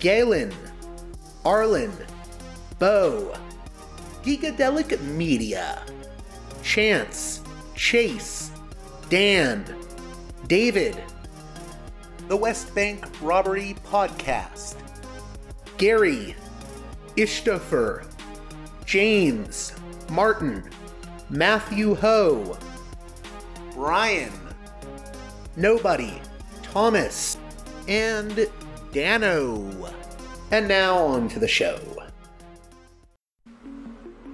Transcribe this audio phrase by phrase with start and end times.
[0.00, 0.52] Galen,
[1.44, 1.92] Arlen,
[2.78, 3.34] Bo,
[4.24, 5.82] Gigadelic Media,
[6.62, 7.42] Chance,
[7.74, 8.50] Chase,
[9.10, 9.62] Dan,
[10.46, 10.96] David,
[12.28, 14.76] The West Bank Robbery Podcast,
[15.76, 16.34] Gary,
[17.16, 18.06] Ishtofer,
[18.86, 19.74] James,
[20.10, 20.64] Martin,
[21.28, 22.56] Matthew Ho,
[23.74, 24.32] Brian,
[25.56, 26.22] Nobody,
[26.62, 27.36] Thomas,
[27.86, 28.48] and
[28.92, 29.92] Dano.
[30.50, 31.78] And now on to the show.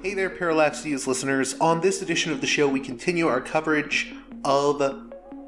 [0.03, 1.55] Hey there, Parallax listeners.
[1.61, 4.81] On this edition of the show, we continue our coverage of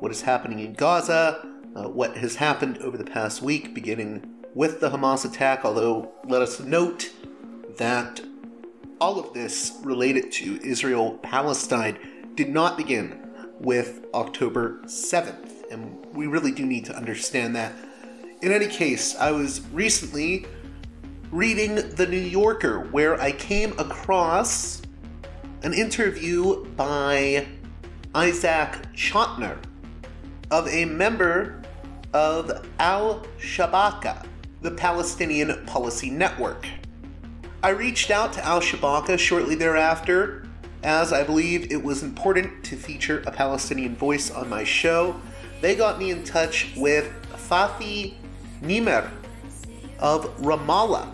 [0.01, 4.81] what is happening in Gaza, uh, what has happened over the past week, beginning with
[4.81, 5.65] the Hamas attack.
[5.65, 7.11] Although, let us note
[7.79, 8.21] that
[9.01, 11.97] all of this related to Israel Palestine
[12.35, 13.27] did not begin
[13.59, 15.71] with October 7th.
[15.71, 17.73] And we really do need to understand that
[18.43, 20.47] in any case, I was recently
[21.31, 24.83] reading The New Yorker where I came across
[25.63, 27.47] an interview by
[28.15, 29.59] Isaac Chotiner
[30.51, 31.63] of a member
[32.15, 34.25] of Al Shabaka,
[34.63, 36.67] the Palestinian Policy Network.
[37.63, 40.47] I reached out to Al Shabaka shortly thereafter,
[40.85, 45.21] as I believe it was important to feature a Palestinian voice on my show.
[45.61, 48.15] They got me in touch with Fathi
[48.63, 49.11] Nimer
[49.99, 51.13] of Ramallah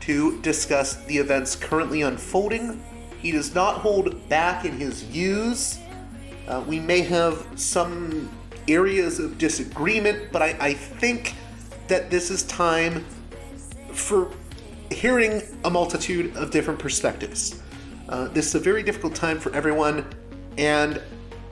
[0.00, 2.82] to discuss the events currently unfolding.
[3.18, 5.78] He does not hold back in his views.
[6.46, 8.30] Uh, we may have some
[8.68, 11.34] areas of disagreement, but I, I think
[11.88, 13.04] that this is time
[13.92, 14.30] for
[14.90, 17.60] hearing a multitude of different perspectives.
[18.08, 20.06] Uh, this is a very difficult time for everyone,
[20.58, 21.02] and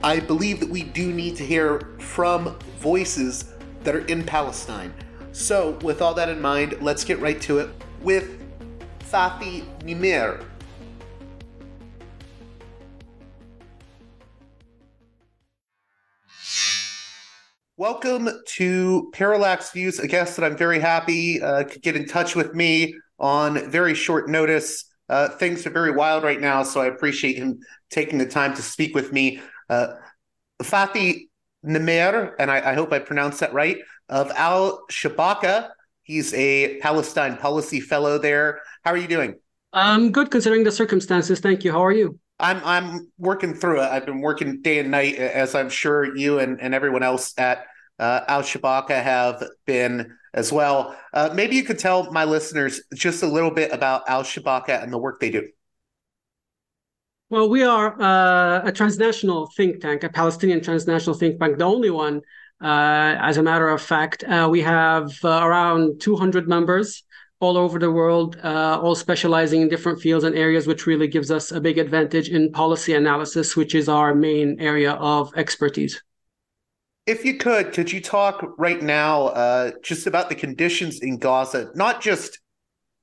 [0.03, 3.53] I believe that we do need to hear from voices
[3.83, 4.93] that are in Palestine.
[5.35, 7.69] So, with all that in mind, let's get right to it
[8.01, 8.41] with
[8.99, 10.41] Fathi Nimer.
[17.75, 22.33] Welcome to Parallax Views, a guest that I'm very happy uh, could get in touch
[22.33, 24.85] with me on very short notice.
[25.09, 27.59] Uh, things are very wild right now, so I appreciate him
[27.89, 29.41] taking the time to speak with me.
[29.69, 29.95] Uh,
[30.63, 31.27] Fathi
[31.65, 33.79] Nimer, and I, I hope I pronounced that right,
[34.09, 35.69] of Al Shabaka.
[36.03, 38.61] He's a Palestine policy fellow there.
[38.83, 39.35] How are you doing?
[39.73, 41.39] I'm good considering the circumstances.
[41.39, 41.71] Thank you.
[41.71, 42.19] How are you?
[42.39, 43.87] I'm I'm working through it.
[43.87, 47.65] I've been working day and night, as I'm sure you and, and everyone else at
[47.97, 50.95] uh, Al Shabaka have been as well.
[51.13, 54.91] Uh, maybe you could tell my listeners just a little bit about Al Shabaka and
[54.91, 55.47] the work they do.
[57.29, 61.89] Well, we are uh, a transnational think tank, a Palestinian transnational think tank, the only
[61.89, 62.21] one
[62.61, 67.03] uh, as a matter of fact, uh, we have uh, around 200 members
[67.41, 71.31] all over the world, uh, all specializing in different fields and areas, which really gives
[71.31, 76.01] us a big advantage in policy analysis, which is our main area of expertise.
[77.05, 81.71] If you could, could you talk right now uh, just about the conditions in Gaza,
[81.75, 82.39] not just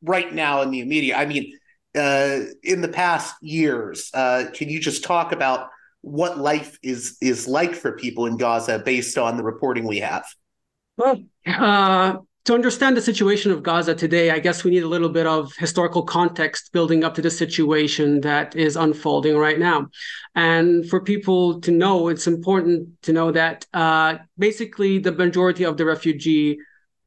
[0.02, 1.52] right now in the immediate, I mean,
[1.94, 4.10] uh, in the past years?
[4.10, 5.68] can you just talk about
[6.02, 10.24] what life is is like for people in Gaza based on the reporting we have?
[10.96, 15.08] Well, uh, to understand the situation of Gaza today, I guess we need a little
[15.08, 19.86] bit of historical context building up to the situation that is unfolding right now.
[20.34, 25.76] And for people to know, it's important to know that uh, basically the majority of
[25.76, 26.58] the refugee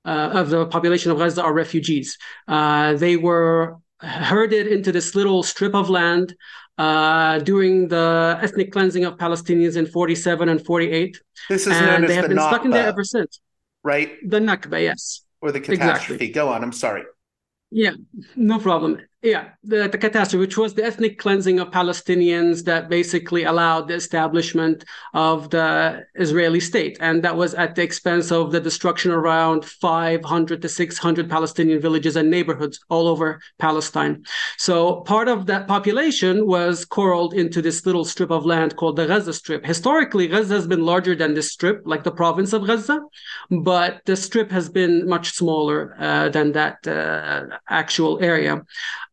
[0.05, 2.17] uh, of the population of Gaza are refugees.
[2.47, 6.35] Uh, they were herded into this little strip of land
[6.77, 11.19] uh, during the ethnic cleansing of Palestinians in 47 and 48.
[11.49, 13.39] This is and known as they have the been Nakba, stuck in there ever since.
[13.83, 14.11] right?
[14.27, 15.21] The Nakba, yes.
[15.41, 16.13] Or the catastrophe.
[16.25, 16.27] Exactly.
[16.29, 16.63] Go on.
[16.63, 17.03] I'm sorry.
[17.71, 17.91] Yeah,
[18.35, 18.99] no problem.
[19.25, 23.95] Yeah, the, the catastrophe, which was the ethnic cleansing of Palestinians that basically allowed the
[23.95, 24.85] establishment
[25.15, 26.99] of the Israeli state.
[27.01, 32.15] And that was at the expense of the destruction around 500 to 600 Palestinian villages
[32.15, 34.23] and neighborhoods all over Palestine.
[34.59, 39.07] So part of that population was corralled into this little strip of land called the
[39.07, 39.65] Gaza Strip.
[39.65, 43.01] Historically, Gaza has been larger than this strip, like the province of Gaza,
[43.49, 48.61] but the strip has been much smaller uh, than that uh, actual area.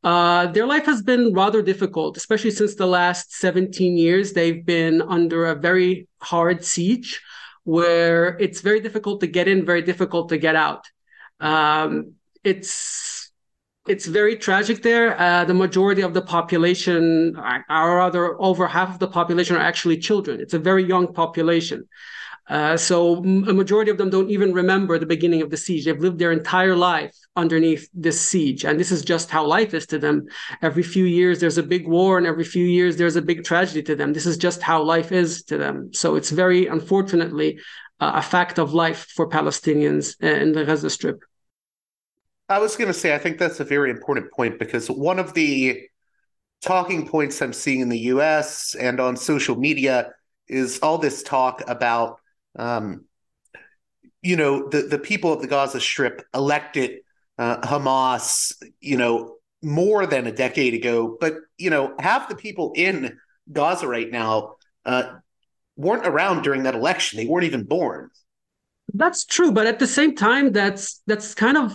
[0.02, 4.32] Uh, their life has been rather difficult, especially since the last 17 years.
[4.32, 7.22] They've been under a very hard siege
[7.64, 10.86] where it's very difficult to get in, very difficult to get out.
[11.38, 13.30] Um, it's
[13.86, 15.18] it's very tragic there.
[15.20, 19.98] Uh, the majority of the population, or rather over half of the population, are actually
[19.98, 20.40] children.
[20.40, 21.88] It's a very young population.
[22.48, 25.84] Uh, so a majority of them don't even remember the beginning of the siege.
[25.84, 29.86] They've lived their entire life underneath this siege, and this is just how life is
[29.88, 30.26] to them.
[30.60, 33.82] Every few years there's a big war, and every few years there's a big tragedy
[33.84, 34.12] to them.
[34.12, 35.92] This is just how life is to them.
[35.92, 37.58] So it's very unfortunately
[38.00, 41.22] uh, a fact of life for Palestinians in the Gaza Strip.
[42.48, 45.32] I was going to say, I think that's a very important point because one of
[45.32, 45.82] the
[46.60, 50.10] talking points I'm seeing in the US and on social media
[50.48, 52.18] is all this talk about,
[52.56, 53.04] um,
[54.22, 57.00] you know, the, the people of the Gaza Strip elected
[57.38, 61.16] uh, Hamas, you know, more than a decade ago.
[61.20, 63.18] But, you know, half the people in
[63.50, 65.14] Gaza right now uh,
[65.76, 67.16] weren't around during that election.
[67.16, 68.10] They weren't even born.
[68.94, 71.72] That's true, but at the same time, that's that's kind of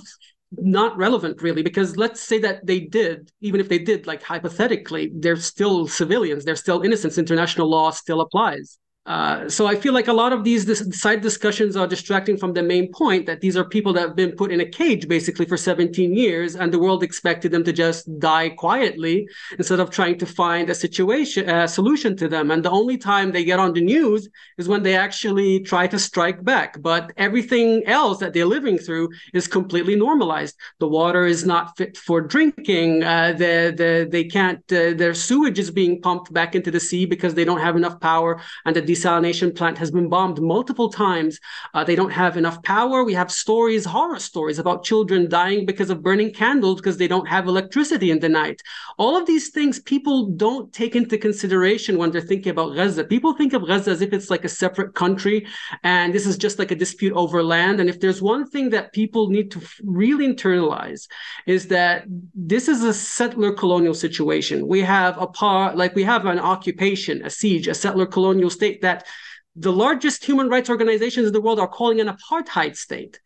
[0.52, 5.12] not relevant really because let's say that they did even if they did like hypothetically
[5.16, 8.78] they're still civilians they're still innocents international law still applies
[9.08, 10.64] uh, so I feel like a lot of these
[11.00, 14.34] side discussions are distracting from the main point that these are people that have been
[14.34, 18.20] put in a cage basically for 17 years, and the world expected them to just
[18.20, 19.26] die quietly
[19.58, 22.52] instead of trying to find a situation a solution to them.
[22.52, 24.28] And the only time they get on the news
[24.58, 26.82] is when they actually try to strike back.
[26.82, 30.58] But everything else that they're living through is completely normalized.
[30.80, 33.04] The water is not fit for drinking.
[33.04, 34.60] Uh, the, the, they can't.
[34.70, 38.02] Uh, their sewage is being pumped back into the sea because they don't have enough
[38.02, 41.40] power, and the desalination plant has been bombed multiple times.
[41.74, 43.04] Uh, they don't have enough power.
[43.04, 47.28] We have stories, horror stories about children dying because of burning candles because they don't
[47.28, 48.62] have electricity in the night.
[48.98, 53.04] All of these things people don't take into consideration when they're thinking about Gaza.
[53.04, 55.46] People think of Gaza as if it's like a separate country
[55.84, 57.80] and this is just like a dispute over land.
[57.80, 61.08] And if there's one thing that people need to really internalize
[61.46, 64.68] is that this is a settler colonial situation.
[64.68, 68.82] We have a part, like we have an occupation, a siege, a settler colonial state
[68.88, 69.06] that
[69.56, 73.20] the largest human rights organizations in the world are calling an apartheid state.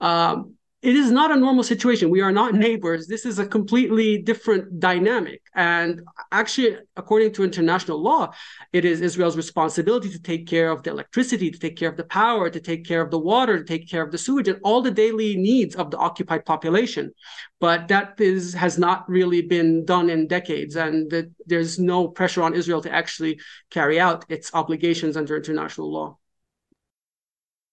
[0.00, 2.10] Um, it is not a normal situation.
[2.10, 3.06] We are not neighbors.
[3.06, 5.42] This is a completely different dynamic.
[5.54, 8.32] And actually, according to international law,
[8.74, 12.04] it is Israel's responsibility to take care of the electricity, to take care of the
[12.04, 14.82] power, to take care of the water, to take care of the sewage, and all
[14.82, 17.10] the daily needs of the occupied population.
[17.58, 22.42] But that is has not really been done in decades, and that there's no pressure
[22.42, 26.18] on Israel to actually carry out its obligations under international law.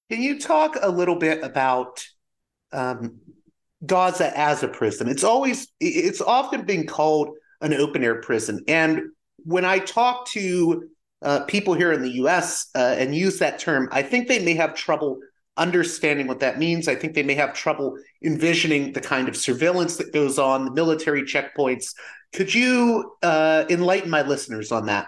[0.10, 2.06] Can you talk a little bit about
[2.74, 3.20] um,
[3.86, 5.08] Gaza as a prison?
[5.08, 7.30] It's always, it's often been called
[7.62, 8.64] an open air prison.
[8.68, 9.02] And
[9.38, 10.90] when I talk to
[11.22, 14.56] uh, people here in the US uh, and use that term, I think they may
[14.56, 15.20] have trouble
[15.56, 16.88] understanding what that means.
[16.88, 20.72] I think they may have trouble envisioning the kind of surveillance that goes on, the
[20.72, 21.94] military checkpoints.
[22.34, 25.08] Could you uh, enlighten my listeners on that?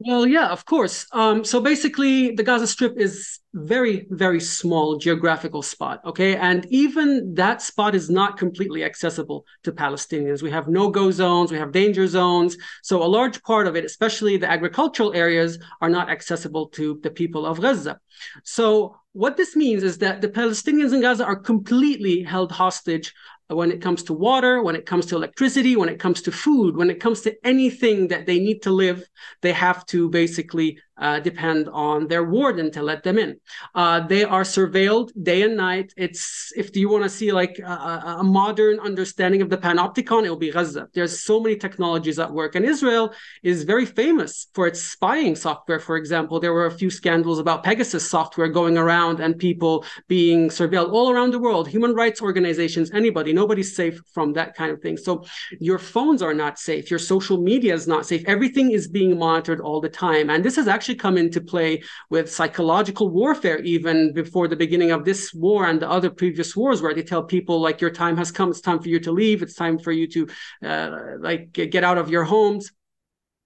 [0.00, 1.06] Well, yeah, of course.
[1.12, 6.00] Um, so basically, the Gaza Strip is very, very small geographical spot.
[6.04, 10.40] Okay, and even that spot is not completely accessible to Palestinians.
[10.40, 12.56] We have no-go zones, we have danger zones.
[12.84, 17.10] So a large part of it, especially the agricultural areas, are not accessible to the
[17.10, 17.98] people of Gaza.
[18.44, 23.12] So what this means is that the Palestinians in Gaza are completely held hostage
[23.48, 26.76] when it comes to water, when it comes to electricity, when it comes to food,
[26.76, 29.02] when it comes to anything that they need to live,
[29.40, 33.38] they have to basically uh, depend on their warden to let them in.
[33.74, 35.92] Uh, they are surveilled day and night.
[35.96, 40.30] It's if you want to see like a, a, modern understanding of the panopticon, it
[40.30, 40.88] will be Gaza.
[40.92, 45.80] There's so many technologies at work, and Israel is very famous for its spying software.
[45.80, 50.48] For example, there were a few scandals about Pegasus software going around and people being
[50.48, 51.68] surveilled all around the world.
[51.68, 54.96] Human rights organizations, anybody, nobody's safe from that kind of thing.
[54.96, 55.24] So
[55.60, 56.90] your phones are not safe.
[56.90, 58.24] Your social media is not safe.
[58.26, 61.82] Everything is being monitored all the time, and this has actually actually come into play
[62.08, 66.80] with psychological warfare even before the beginning of this war and the other previous wars
[66.80, 68.50] where they tell people like your time has come.
[68.50, 69.42] It's time for you to leave.
[69.42, 70.28] It's time for you to
[70.64, 70.90] uh,
[71.20, 72.72] like get out of your homes.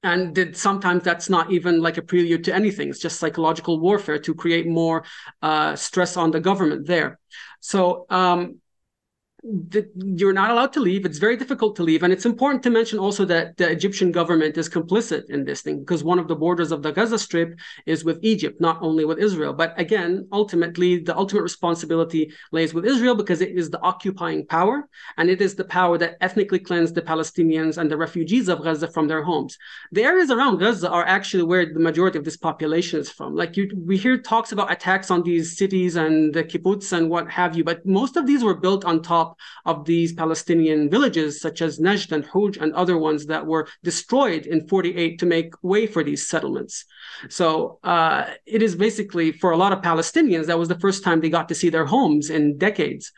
[0.05, 2.89] And sometimes that's not even like a prelude to anything.
[2.89, 5.05] It's just psychological warfare to create more
[5.43, 7.19] uh, stress on the government there.
[7.61, 8.61] So um,
[9.45, 11.05] you're not allowed to leave.
[11.05, 12.05] It's very difficult to leave.
[12.05, 15.81] And it's important to mention also that the Egyptian government is complicit in this thing
[15.81, 19.19] because one of the borders of the Gaza Strip is with Egypt, not only with
[19.19, 19.53] Israel.
[19.53, 24.89] But again, ultimately, the ultimate responsibility lays with Israel because it is the occupying power
[25.17, 28.87] and it is the power that ethnically cleansed the Palestinians and the refugees of Gaza
[28.87, 29.59] from their homes.
[29.91, 33.35] The areas around Gaza are actually where the majority of this population is from.
[33.35, 37.29] Like you, we hear talks about attacks on these cities and the kibbutz and what
[37.29, 39.32] have you, but most of these were built on top
[39.65, 44.47] of these Palestinian villages, such as Najd and Houj and other ones that were destroyed
[44.47, 46.85] in 48 to make way for these settlements.
[47.29, 51.21] So uh, it is basically, for a lot of Palestinians, that was the first time
[51.21, 53.13] they got to see their homes in decades,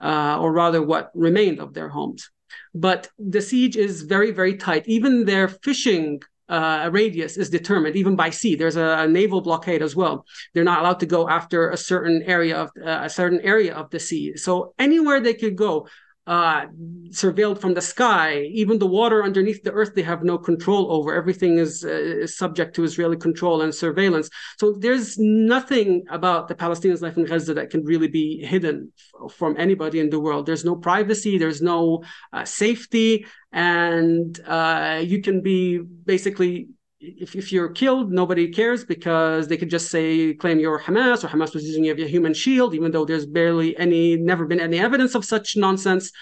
[0.00, 2.30] uh, or rather, what remained of their homes.
[2.74, 4.84] But the siege is very, very tight.
[4.86, 6.20] Even their fishing
[6.50, 8.56] uh, radius is determined even by sea.
[8.56, 10.26] There's a, a, naval blockade as well.
[10.52, 13.88] They're not allowed to go after a certain area of uh, a certain area of
[13.90, 14.36] the sea.
[14.36, 15.86] So anywhere they could go,
[16.26, 16.66] uh,
[17.10, 18.42] surveilled from the sky.
[18.52, 21.14] Even the water underneath the earth, they have no control over.
[21.14, 24.30] Everything is, uh, is subject to Israeli control and surveillance.
[24.58, 28.92] So there's nothing about the Palestinians' life in Gaza that can really be hidden
[29.24, 30.46] f- from anybody in the world.
[30.46, 31.38] There's no privacy.
[31.38, 36.68] There's no uh, safety, and uh, you can be basically
[37.00, 41.28] if, if you're killed, nobody cares because they could just say, claim you're Hamas or
[41.28, 44.60] Hamas was using you as a human shield, even though there's barely any, never been
[44.60, 46.12] any evidence of such nonsense.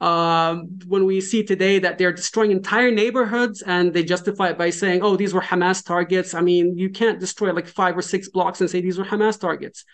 [0.00, 4.70] Um, when we see today that they're destroying entire neighborhoods and they justify it by
[4.70, 6.34] saying, oh, these were Hamas targets.
[6.34, 9.40] I mean, you can't destroy like five or six blocks and say these were Hamas
[9.40, 9.84] targets.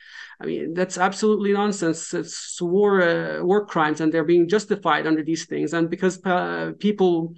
[0.41, 2.13] I mean, that's absolutely nonsense.
[2.13, 5.73] It's war, uh, war crimes, and they're being justified under these things.
[5.73, 7.37] And because uh, people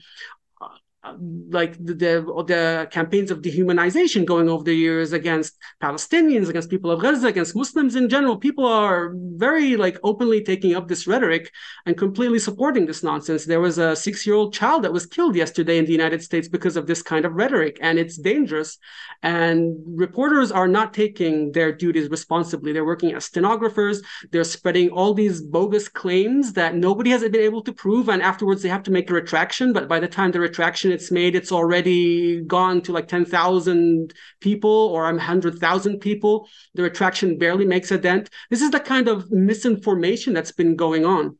[1.06, 6.70] Um, like the, the, the campaigns of dehumanization going over the years against Palestinians, against
[6.70, 8.36] people of Gaza, against Muslims in general.
[8.36, 11.52] People are very like openly taking up this rhetoric
[11.86, 13.44] and completely supporting this nonsense.
[13.44, 16.86] There was a six-year-old child that was killed yesterday in the United States because of
[16.86, 18.78] this kind of rhetoric, and it's dangerous.
[19.22, 22.72] And reporters are not taking their duties responsibly.
[22.72, 24.02] They're working as stenographers.
[24.32, 28.62] They're spreading all these bogus claims that nobody has been able to prove, and afterwards
[28.62, 29.72] they have to make a retraction.
[29.72, 34.70] But by the time the retraction it's made, it's already gone to like 10,000 people
[34.70, 36.48] or 100,000 people.
[36.74, 38.30] The retraction barely makes a dent.
[38.50, 41.36] This is the kind of misinformation that's been going on.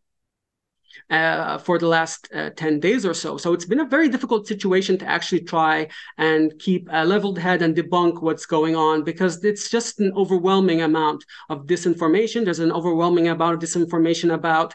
[1.09, 3.37] Uh, for the last uh, 10 days or so.
[3.37, 5.87] So it's been a very difficult situation to actually try
[6.19, 10.83] and keep a leveled head and debunk what's going on because it's just an overwhelming
[10.83, 12.45] amount of disinformation.
[12.45, 14.75] There's an overwhelming amount of disinformation about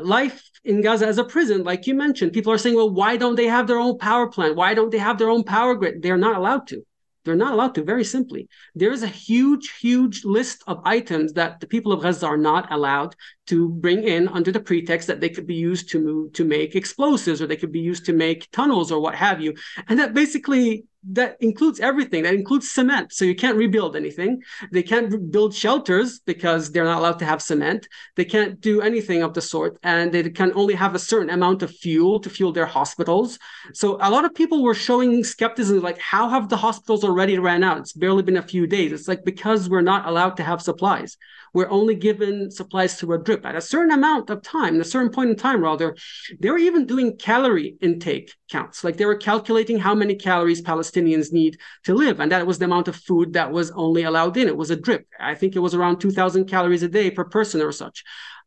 [0.00, 2.32] life in Gaza as a prison, like you mentioned.
[2.32, 4.56] People are saying, well, why don't they have their own power plant?
[4.56, 6.02] Why don't they have their own power grid?
[6.02, 6.84] They're not allowed to.
[7.28, 8.48] They're not allowed to, very simply.
[8.74, 12.72] There is a huge, huge list of items that the people of Gaza are not
[12.72, 13.14] allowed
[13.48, 16.74] to bring in under the pretext that they could be used to move, to make
[16.74, 19.54] explosives or they could be used to make tunnels or what have you.
[19.88, 22.22] And that basically that includes everything.
[22.22, 23.12] That includes cement.
[23.12, 24.42] So you can't rebuild anything.
[24.72, 27.88] They can't build shelters because they're not allowed to have cement.
[28.16, 29.78] They can't do anything of the sort.
[29.82, 33.38] And they can only have a certain amount of fuel to fuel their hospitals.
[33.72, 37.64] So a lot of people were showing skepticism like, how have the hospitals already ran
[37.64, 37.78] out?
[37.78, 38.92] It's barely been a few days.
[38.92, 41.16] It's like because we're not allowed to have supplies.
[41.54, 44.84] We're only given supplies through a drip at a certain amount of time, at a
[44.84, 45.96] certain point in time, rather.
[46.40, 48.84] They were even doing calorie intake counts.
[48.84, 52.20] Like they were calculating how many calories Palestinians need to live.
[52.20, 54.48] And that was the amount of food that was only allowed in.
[54.48, 55.06] It was a drip.
[55.18, 58.04] I think it was around 2,000 calories a day per person or such.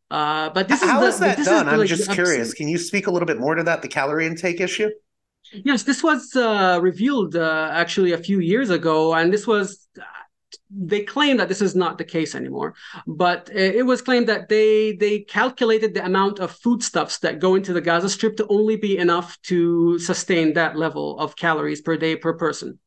[0.10, 1.67] Uh, but this how is, the, is that done?
[1.67, 2.53] Is I'm like just curious.
[2.53, 4.89] Can you speak a little bit more to that, the calorie intake issue?
[5.53, 9.88] Yes, this was uh, revealed uh, actually a few years ago, and this was
[10.70, 12.74] they claim that this is not the case anymore
[13.08, 17.74] but it was claimed that they they calculated the amount of foodstuffs that go into
[17.74, 22.15] the gaza strip to only be enough to sustain that level of calories per day
[22.15, 22.79] per person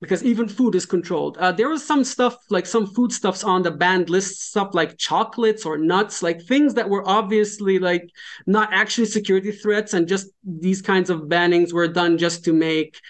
[0.00, 1.36] because even food is controlled.
[1.38, 5.64] Uh, there was some stuff like some foodstuffs on the banned list, stuff like chocolates
[5.64, 8.08] or nuts, like things that were obviously like
[8.46, 13.00] not actually security threats, and just these kinds of bannings were done just to make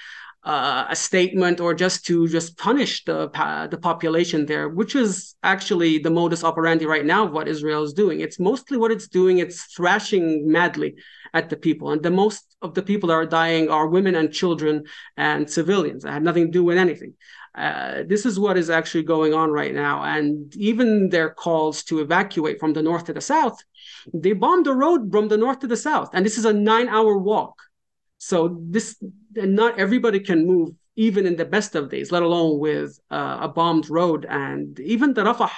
[0.45, 3.29] uh, a statement or just to just punish the
[3.71, 7.93] the population there, which is actually the modus operandi right now of what Israel is
[7.93, 8.21] doing.
[8.21, 9.39] It's mostly what it's doing.
[9.39, 10.95] It's thrashing madly
[11.35, 14.33] at the people, and the most of the people that are dying are women and
[14.33, 14.85] children
[15.17, 16.05] and civilians.
[16.05, 17.15] It had nothing to do with anything.
[17.55, 21.99] Uh, this is what is actually going on right now, and even their calls to
[21.99, 23.59] evacuate from the north to the south,
[24.15, 27.19] they bombed the road from the north to the south, and this is a nine-hour
[27.19, 27.57] walk
[28.19, 28.97] so this
[29.35, 33.49] not everybody can move even in the best of days, let alone with uh, a
[33.49, 34.27] bombed road.
[34.29, 35.53] And even the Rafah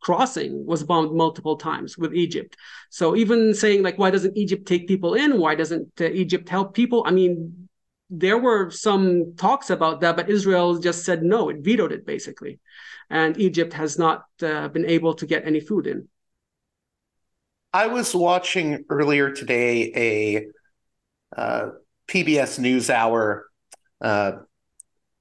[0.00, 2.56] crossing was bombed multiple times with Egypt.
[2.90, 5.40] So even saying like, why doesn't Egypt take people in?
[5.40, 7.02] Why doesn't uh, Egypt help people?
[7.04, 7.68] I mean,
[8.08, 11.48] there were some talks about that, but Israel just said no.
[11.48, 12.60] It vetoed it basically,
[13.10, 16.08] and Egypt has not uh, been able to get any food in.
[17.72, 21.70] I was watching earlier today a uh,
[22.08, 23.42] PBS NewsHour
[24.00, 24.32] uh,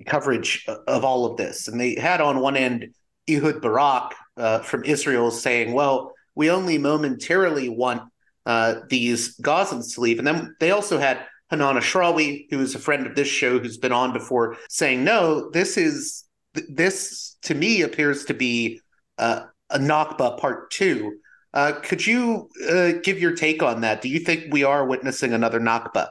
[0.05, 2.93] coverage of all of this, and they had on one end
[3.29, 8.03] Ehud Barak uh, from Israel saying, "Well, we only momentarily want
[8.45, 12.79] uh, these Gazans to leave," and then they also had Hanan Ashrawi, who is a
[12.79, 17.81] friend of this show, who's been on before, saying, "No, this is this to me
[17.81, 18.81] appears to be
[19.17, 21.17] uh, a Nakba Part Two.
[21.53, 24.01] Uh, could you uh, give your take on that?
[24.01, 26.09] Do you think we are witnessing another Nakba?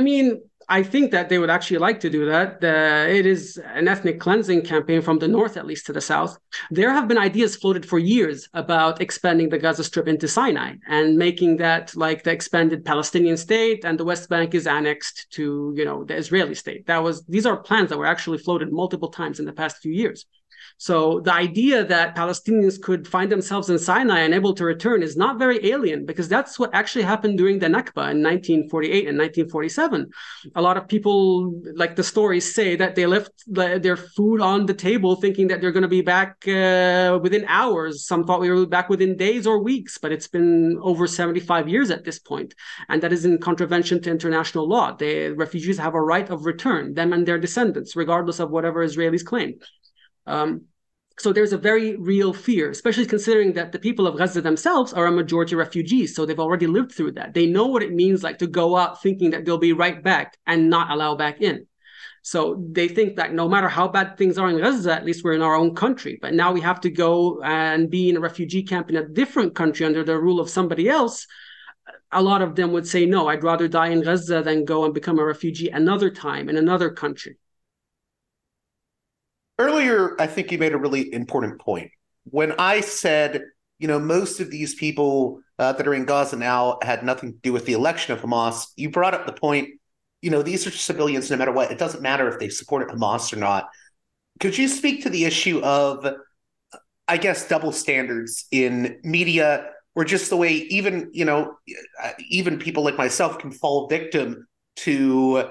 [0.00, 2.64] I mean, I think that they would actually like to do that.
[3.18, 6.38] It is an ethnic cleansing campaign from the north, at least to the south.
[6.70, 11.18] There have been ideas floated for years about expanding the Gaza Strip into Sinai and
[11.18, 15.84] making that like the expanded Palestinian state, and the West Bank is annexed to you
[15.84, 16.86] know the Israeli state.
[16.86, 19.92] That was these are plans that were actually floated multiple times in the past few
[19.92, 20.24] years.
[20.80, 25.14] So the idea that Palestinians could find themselves in Sinai and able to return is
[25.14, 30.10] not very alien because that's what actually happened during the Nakba in 1948 and 1947.
[30.54, 34.72] A lot of people, like the stories say, that they left their food on the
[34.72, 38.06] table thinking that they're going to be back uh, within hours.
[38.06, 41.90] Some thought we were back within days or weeks, but it's been over 75 years
[41.90, 42.54] at this point,
[42.88, 44.92] and that is in contravention to international law.
[44.92, 49.26] The refugees have a right of return, them and their descendants, regardless of whatever Israelis
[49.26, 49.58] claim.
[50.26, 50.66] Um,
[51.20, 55.04] so there's a very real fear, especially considering that the people of Gaza themselves are
[55.04, 56.14] a majority refugees.
[56.14, 57.34] So they've already lived through that.
[57.34, 60.38] They know what it means like to go out thinking that they'll be right back
[60.46, 61.66] and not allow back in.
[62.22, 65.34] So they think that no matter how bad things are in Gaza, at least we're
[65.34, 66.18] in our own country.
[66.22, 69.54] But now we have to go and be in a refugee camp in a different
[69.54, 71.26] country under the rule of somebody else.
[72.12, 74.94] A lot of them would say, no, I'd rather die in Gaza than go and
[74.94, 77.36] become a refugee another time in another country.
[79.60, 81.90] Earlier, I think you made a really important point.
[82.24, 83.42] When I said,
[83.78, 87.38] you know, most of these people uh, that are in Gaza now had nothing to
[87.42, 89.68] do with the election of Hamas, you brought up the point,
[90.22, 91.70] you know, these are civilians no matter what.
[91.70, 93.68] It doesn't matter if they supported Hamas or not.
[94.38, 96.06] Could you speak to the issue of,
[97.06, 101.58] I guess, double standards in media or just the way even, you know,
[102.30, 104.46] even people like myself can fall victim
[104.76, 105.50] to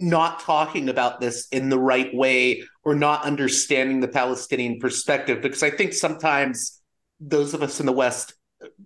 [0.00, 5.62] not talking about this in the right way or not understanding the Palestinian perspective because
[5.62, 6.80] I think sometimes
[7.20, 8.34] those of us in the West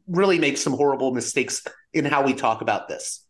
[0.08, 3.24] really make some horrible mistakes in how we talk about this.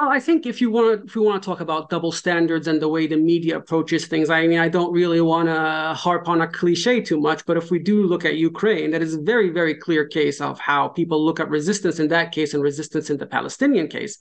[0.00, 2.68] Well, I think if you want to, if you want to talk about double standards
[2.68, 6.26] and the way the media approaches things, I mean, I don't really want to harp
[6.26, 7.44] on a cliche too much.
[7.44, 10.58] But if we do look at Ukraine, that is a very, very clear case of
[10.58, 14.16] how people look at resistance in that case and resistance in the Palestinian case.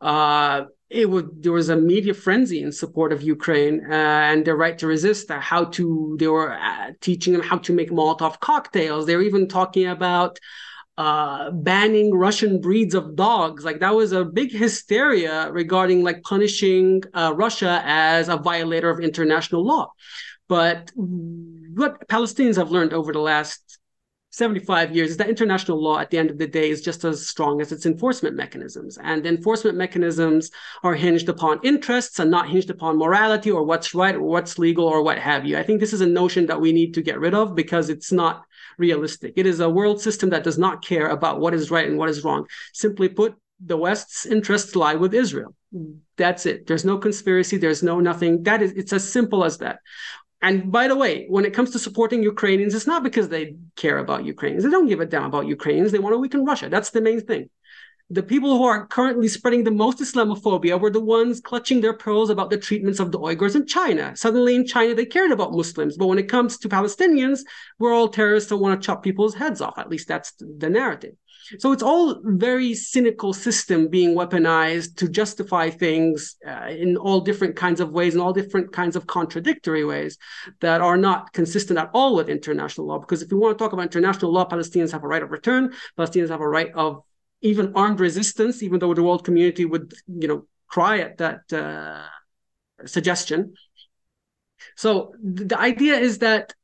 [0.00, 3.94] Uh, it would there was a media frenzy in support of Ukraine uh,
[4.30, 5.30] and their right to resist.
[5.30, 9.06] Uh, how to they were uh, teaching them how to make Molotov cocktails.
[9.06, 10.38] They were even talking about
[10.96, 13.64] uh, banning Russian breeds of dogs.
[13.64, 19.00] Like that was a big hysteria regarding like punishing uh, Russia as a violator of
[19.00, 19.92] international law.
[20.48, 23.78] But what Palestinians have learned over the last
[24.36, 27.26] 75 years is that international law at the end of the day is just as
[27.26, 28.98] strong as its enforcement mechanisms.
[29.02, 30.50] And enforcement mechanisms
[30.82, 34.84] are hinged upon interests and not hinged upon morality or what's right or what's legal
[34.84, 35.56] or what have you.
[35.56, 38.12] I think this is a notion that we need to get rid of because it's
[38.12, 38.44] not
[38.76, 39.32] realistic.
[39.36, 42.10] It is a world system that does not care about what is right and what
[42.10, 42.46] is wrong.
[42.74, 45.54] Simply put, the West's interests lie with Israel.
[46.18, 46.66] That's it.
[46.66, 47.56] There's no conspiracy.
[47.56, 48.42] There's no nothing.
[48.42, 49.78] That is, it's as simple as that.
[50.42, 53.98] And by the way, when it comes to supporting Ukrainians, it's not because they care
[53.98, 54.64] about Ukrainians.
[54.64, 55.92] They don't give a damn about Ukrainians.
[55.92, 56.68] They want to weaken Russia.
[56.68, 57.48] That's the main thing.
[58.08, 62.30] the people who are currently spreading the most Islamophobia were the ones clutching their pearls
[62.30, 64.14] about the treatments of the Uyghurs in China.
[64.14, 65.96] Suddenly in China, they cared about Muslims.
[65.96, 67.40] But when it comes to Palestinians,
[67.80, 69.76] we're all terrorists who want to chop people's heads off.
[69.76, 71.14] At least that's the narrative.
[71.58, 77.56] So it's all very cynical system being weaponized to justify things uh, in all different
[77.56, 80.18] kinds of ways, and all different kinds of contradictory ways
[80.60, 82.98] that are not consistent at all with international law.
[82.98, 85.72] Because if we want to talk about international law, Palestinians have a right of return.
[85.98, 87.02] Palestinians have a right of
[87.42, 92.02] even armed resistance, even though the world community would, you know, cry at that uh,
[92.86, 93.54] suggestion.
[94.74, 96.54] So the idea is that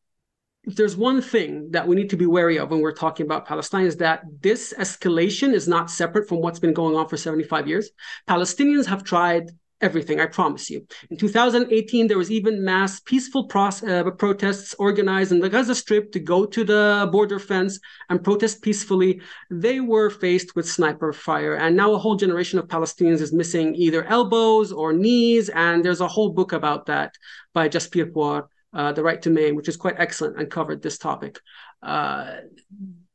[0.65, 3.47] if there's one thing that we need to be wary of when we're talking about
[3.47, 7.67] Palestine is that this escalation is not separate from what's been going on for 75
[7.67, 7.91] years.
[8.29, 10.87] Palestinians have tried everything, I promise you.
[11.11, 16.21] In 2018, there was even mass peaceful uh, protests organized in the Gaza Strip to
[16.21, 19.21] go to the border fence and protest peacefully.
[19.51, 21.57] They were faced with sniper fire.
[21.57, 25.49] And now a whole generation of Palestinians is missing either elbows or knees.
[25.49, 27.17] And there's a whole book about that
[27.53, 30.99] by Jasbir Puar uh, The Right to Maim, which is quite excellent and covered this
[30.99, 31.41] topic.
[31.83, 32.37] Uh,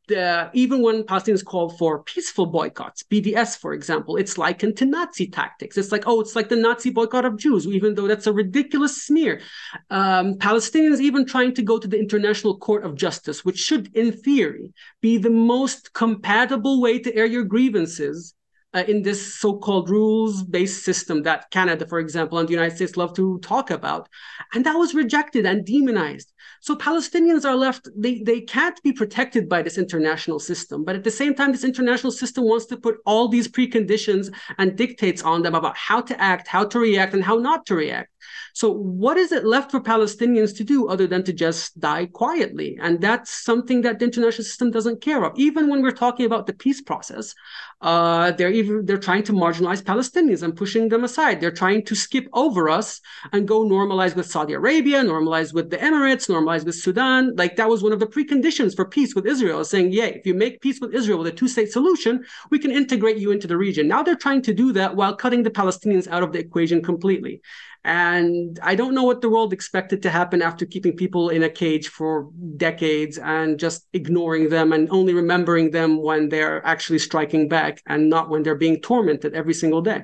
[0.08, 5.28] the, even when Palestinians call for peaceful boycotts, BDS, for example, it's likened to Nazi
[5.28, 5.78] tactics.
[5.78, 9.04] It's like, oh, it's like the Nazi boycott of Jews, even though that's a ridiculous
[9.04, 9.42] smear.
[9.90, 14.14] Um, Palestinians even trying to go to the International Court of Justice, which should, in
[14.14, 18.34] theory, be the most compatible way to air your grievances
[18.78, 23.14] uh, in this so-called rules-based system that Canada, for example, and the United States love
[23.16, 24.08] to talk about,
[24.54, 26.32] and that was rejected and demonized.
[26.62, 30.84] So Palestinians are left; they they can't be protected by this international system.
[30.84, 34.76] But at the same time, this international system wants to put all these preconditions and
[34.76, 38.12] dictates on them about how to act, how to react, and how not to react.
[38.54, 42.78] So, what is it left for Palestinians to do other than to just die quietly?
[42.82, 45.38] And that's something that the international system doesn't care of.
[45.38, 47.36] Even when we're talking about the peace process,
[47.82, 51.40] uh, they're even they're trying to marginalize Palestinians and pushing them aside.
[51.40, 55.78] They're trying to skip over us and go normalize with Saudi Arabia, normalize with the
[55.78, 57.36] Emirates, normalize with Sudan.
[57.36, 60.34] Like that was one of the preconditions for peace with Israel, saying, yeah, if you
[60.34, 63.88] make peace with Israel with a two-state solution, we can integrate you into the region.
[63.88, 67.42] Now they're trying to do that while cutting the Palestinians out of the equation completely.
[67.84, 71.50] And I don't know what the world expected to happen after keeping people in a
[71.50, 77.48] cage for decades and just ignoring them and only remembering them when they're actually striking
[77.48, 80.04] back and not when they're being tormented every single day.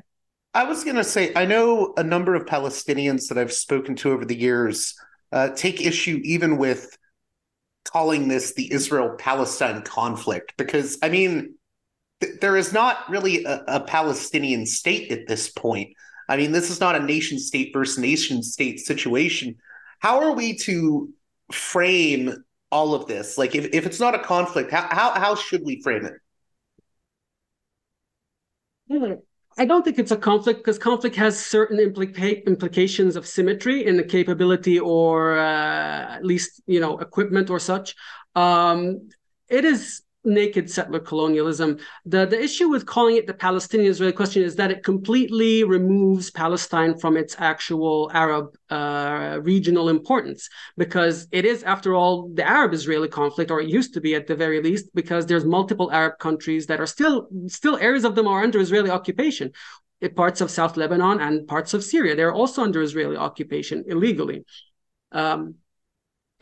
[0.53, 4.11] I was going to say, I know a number of Palestinians that I've spoken to
[4.11, 4.93] over the years
[5.31, 6.95] uh, take issue even with
[7.85, 11.55] calling this the Israel Palestine conflict because, I mean,
[12.21, 15.89] th- there is not really a, a Palestinian state at this point.
[16.33, 19.55] I mean, this is not a nation state versus nation state situation.
[19.99, 21.13] How are we to
[21.51, 23.37] frame all of this?
[23.37, 26.13] Like, if, if it's not a conflict, how, how, how should we frame it?
[29.59, 33.95] I don't think it's a conflict because conflict has certain implica- implications of symmetry in
[33.95, 37.95] the capability or uh, at least, you know, equipment or such.
[38.33, 39.09] Um,
[39.49, 41.77] it is naked settler colonialism.
[42.05, 46.31] The, the issue with calling it the Palestinian Israeli question is that it completely removes
[46.31, 52.73] Palestine from its actual Arab uh, regional importance, because it is, after all, the Arab
[52.73, 56.19] Israeli conflict, or it used to be at the very least, because there's multiple Arab
[56.19, 59.51] countries that are still, still areas of them are under Israeli occupation.
[60.15, 64.43] Parts of South Lebanon and parts of Syria, they're also under Israeli occupation illegally.
[65.13, 65.55] Um,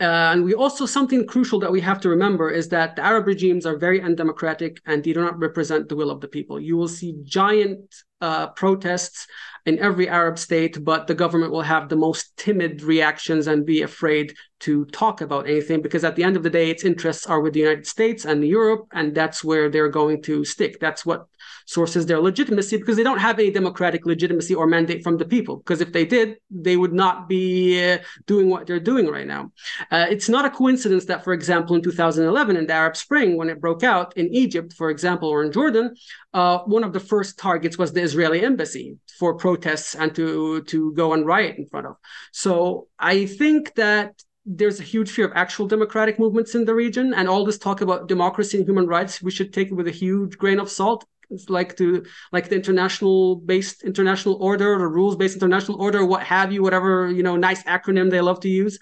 [0.02, 3.26] uh, and we also something crucial that we have to remember is that the Arab
[3.28, 6.58] regimes are very undemocratic and they do not represent the will of the people.
[6.58, 9.28] You will see giant uh, protests
[9.64, 13.82] in every Arab state, but the government will have the most timid reactions and be
[13.82, 17.40] afraid to talk about anything because at the end of the day, its interests are
[17.40, 20.80] with the United States and Europe, and that's where they're going to stick.
[20.80, 21.26] That's what
[21.66, 25.56] sources their legitimacy because they don't have any democratic legitimacy or mandate from the people.
[25.56, 29.52] Because if they did, they would not be uh, doing what they're doing right now.
[29.90, 33.48] Uh, it's not a coincidence that, for example, in 2011, in the Arab Spring, when
[33.48, 35.94] it broke out in Egypt, for example, or in Jordan,
[36.34, 40.92] uh, one of the first targets was the Israeli embassy for protests and to to
[40.94, 41.96] go and riot in front of.
[42.32, 47.14] So I think that there's a huge fear of actual democratic movements in the region
[47.14, 49.92] and all this talk about democracy and human rights we should take it with a
[49.92, 55.16] huge grain of salt it's like to like the international based international order or rules
[55.16, 58.78] based international order what have you whatever you know nice acronym they love to use.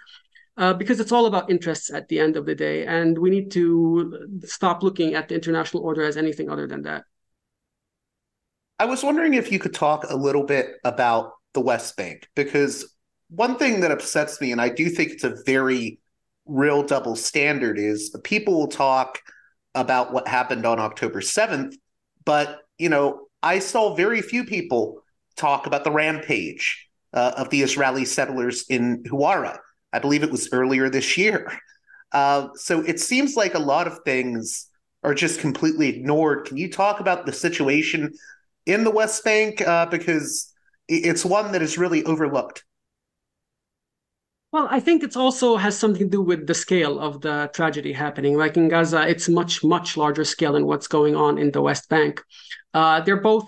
[0.57, 3.51] Uh, because it's all about interests at the end of the day and we need
[3.51, 7.05] to stop looking at the international order as anything other than that.
[8.79, 12.95] I was wondering if you could talk a little bit about the west bank because
[13.31, 16.01] one thing that upsets me, and I do think it's a very
[16.47, 19.21] real double standard, is people will talk
[19.75, 21.75] about what happened on October 7th,
[22.31, 25.03] but you know, I saw very few people
[25.35, 29.59] talk about the rampage uh, of the Israeli settlers in Huwara.
[29.93, 31.51] I believe it was earlier this year.
[32.13, 34.71] Uh, so it seems like a lot of things
[35.03, 36.47] are just completely ignored.
[36.47, 38.13] Can you talk about the situation
[38.65, 39.61] in the West Bank?
[39.61, 40.55] Uh, because
[40.87, 42.63] it's one that is really overlooked.
[44.53, 47.93] Well, I think it also has something to do with the scale of the tragedy
[47.93, 48.37] happening.
[48.37, 51.89] Like in Gaza, it's much, much larger scale than what's going on in the West
[51.89, 52.21] Bank.
[52.75, 53.45] Uh, they're both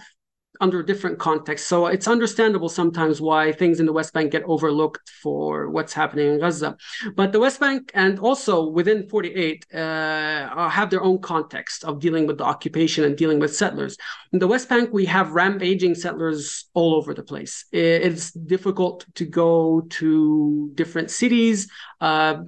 [0.62, 1.66] under a different context.
[1.66, 6.28] So it's understandable sometimes why things in the West Bank get overlooked for what's happening
[6.28, 6.76] in Gaza.
[7.16, 12.28] But the West Bank and also within 48 uh, have their own context of dealing
[12.28, 13.96] with the occupation and dealing with settlers.
[14.32, 17.64] In the West Bank, we have rampaging settlers all over the place.
[17.72, 21.68] It's difficult to go to different cities.
[22.00, 22.42] Uh,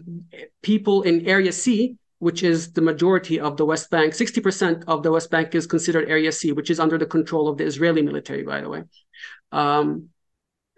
[0.62, 4.14] people in Area C which is the majority of the West Bank.
[4.14, 7.58] 60% of the West Bank is considered Area C, which is under the control of
[7.58, 8.84] the Israeli military, by the way.
[9.52, 10.08] Um,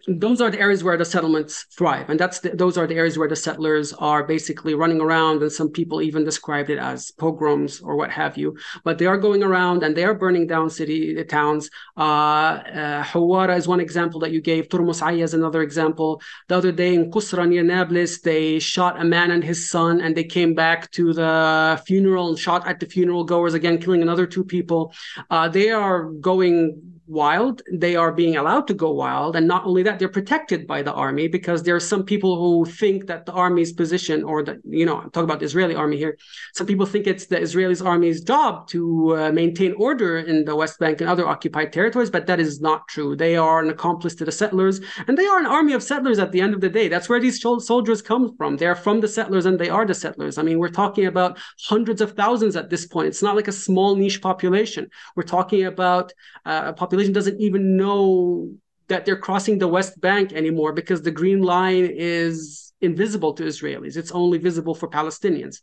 [0.07, 3.19] those are the areas where the settlements thrive and that's the, those are the areas
[3.19, 7.81] where the settlers are basically running around and some people even described it as pogroms
[7.81, 8.57] or what have you.
[8.85, 11.71] But they are going around and they are burning down city towns.
[11.97, 14.69] Uh, uh, Hawara is one example that you gave.
[14.69, 16.21] Turmus Aya is another example.
[16.49, 20.16] The other day in Qusra near Nablus they shot a man and his son and
[20.16, 24.27] they came back to the funeral and shot at the funeral goers again killing another
[24.27, 24.92] two people.
[25.31, 27.62] Uh, they are going wild.
[27.73, 29.37] They are being allowed to go wild.
[29.37, 32.71] And not only that, they're protected by the army because there are some people who
[32.71, 35.97] think that the army's position, or the, you know, I'm talking about the Israeli army
[35.97, 36.19] here.
[36.55, 40.79] Some people think it's the Israeli army's job to uh, maintain order in the West
[40.79, 43.16] Bank and other occupied territories, but that is not true.
[43.16, 46.33] They are an accomplice to the settlers, and they are an army of settlers at
[46.33, 46.88] the end of the day.
[46.88, 48.57] That's where these soldiers come from.
[48.57, 50.38] They're from the settlers and they are the settlers.
[50.38, 53.09] I mean, we're talking about hundreds of thousands at this point.
[53.09, 54.88] It's not like a small niche population.
[55.14, 56.12] We're talking about
[56.45, 58.51] uh, a population population doesn't even know
[58.89, 63.97] that they're crossing the West Bank anymore because the Green Line is invisible to Israelis.
[63.97, 65.57] It's only visible for Palestinians.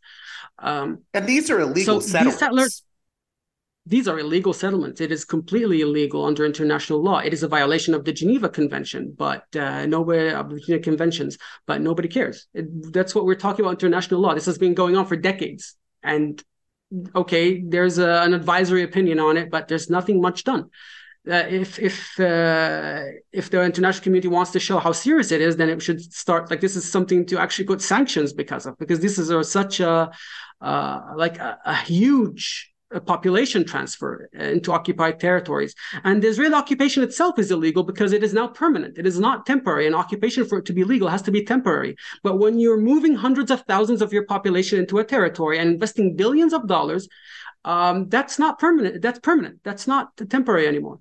[0.60, 2.36] Um, and these are illegal so settlements.
[2.36, 2.84] These, settlers,
[3.88, 5.02] these are illegal settlements.
[5.02, 7.20] It is completely illegal under international law.
[7.20, 11.38] It is a violation of the Geneva Convention, but uh, nobody of the Geneva Conventions,
[11.66, 12.48] but nobody cares.
[12.54, 14.36] It, that's what we're talking about international law.
[14.36, 16.44] This has been going on for decades, and
[17.16, 20.70] okay, there's a, an advisory opinion on it, but there's nothing much done
[21.30, 25.56] uh, if if uh, if the international community wants to show how serious it is,
[25.56, 29.00] then it should start like this is something to actually put sanctions because of because
[29.00, 30.12] this is a, such a
[30.60, 32.74] uh, like a, a huge
[33.06, 35.74] population transfer into occupied territories.
[36.04, 38.98] And the Israeli occupation itself is illegal because it is now permanent.
[38.98, 39.88] It is not temporary.
[39.88, 41.96] An occupation for it to be legal has to be temporary.
[42.22, 46.16] But when you're moving hundreds of thousands of your population into a territory and investing
[46.16, 47.08] billions of dollars,
[47.66, 49.02] um, that's not permanent.
[49.02, 49.62] That's permanent.
[49.64, 51.00] That's not temporary anymore.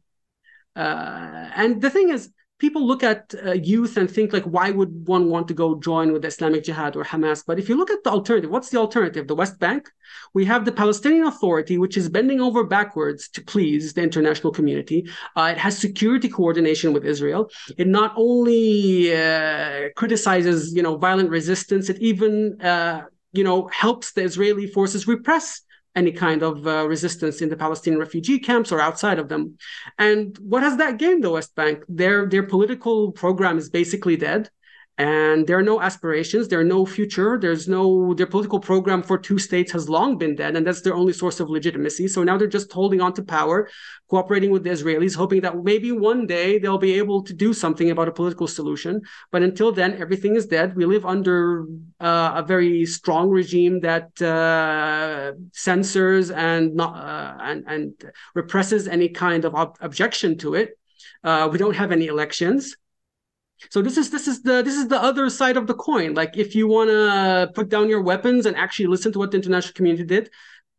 [0.74, 2.30] Uh, and the thing is,
[2.62, 6.12] people look at uh, youth and think like, why would one want to go join
[6.12, 7.42] with Islamic Jihad or Hamas?
[7.44, 9.26] But if you look at the alternative, what's the alternative?
[9.26, 9.90] The West Bank.
[10.32, 15.08] We have the Palestinian Authority, which is bending over backwards to please the international community.
[15.34, 17.50] Uh, it has security coordination with Israel.
[17.76, 24.12] It not only uh, criticizes, you know, violent resistance, it even, uh, you know, helps
[24.12, 25.62] the Israeli forces repress
[25.94, 29.56] any kind of uh, resistance in the Palestinian refugee camps or outside of them.
[29.98, 31.84] And what has that gained the West Bank?
[31.88, 34.50] Their their political program is basically dead
[35.02, 39.16] and there are no aspirations there are no future there's no their political program for
[39.18, 42.06] two states has long been dead and that's their only source of legitimacy.
[42.08, 43.68] So now they're just holding on to power
[44.10, 47.90] cooperating with the israelis hoping that maybe one day they'll be able to do something
[47.90, 49.00] about a political solution.
[49.32, 50.76] But until then everything is dead.
[50.76, 51.66] We live under
[52.00, 59.08] uh, a very strong regime that uh, censors and not uh, and, and represses any
[59.08, 60.68] kind of ob- objection to it.
[61.24, 62.76] Uh, we don't have any elections
[63.70, 66.14] so this is this is the this is the other side of the coin.
[66.14, 69.36] Like if you want to put down your weapons and actually listen to what the
[69.36, 70.30] international community did,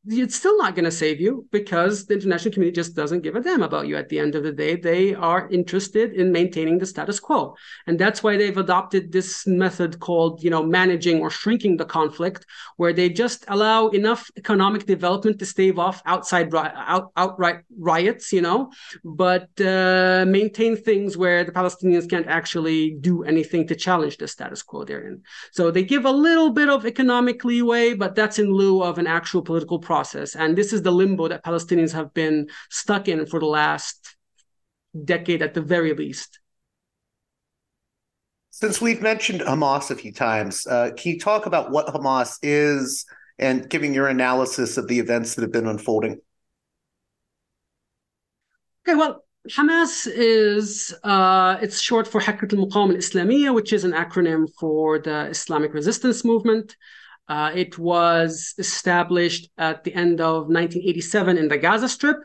[0.06, 3.42] it's still not going to save you because the international community just doesn't give a
[3.42, 4.76] damn about you at the end of the day.
[4.76, 7.56] They are interested in maintaining the status quo.
[7.88, 12.46] And that's why they've adopted this method called, you know, managing or shrinking the conflict,
[12.76, 18.42] where they just allow enough economic development to stave off outside out, outright riots, you
[18.42, 18.72] know,
[19.06, 24.62] but uh, maintain things where the Palestinians can't actually do anything to challenge the status
[24.62, 25.22] quo they're in.
[25.54, 29.08] So they give a little bit of economic leeway, but that's in lieu of an
[29.08, 30.30] actual political process process.
[30.36, 32.38] And this is the limbo that Palestinians have been
[32.82, 34.00] stuck in for the last
[35.14, 36.32] decade at the very least.
[38.50, 43.06] Since we've mentioned Hamas a few times, uh, can you talk about what Hamas is
[43.38, 46.14] and giving your analysis of the events that have been unfolding?
[48.82, 49.14] Okay, well,
[49.58, 55.20] Hamas is uh, it's short for Harakat al-Muqawama al-Islamiyya, which is an acronym for the
[55.38, 56.68] Islamic Resistance Movement.
[57.28, 62.18] Uh, it was established at the end of 1987 in the Gaza Strip,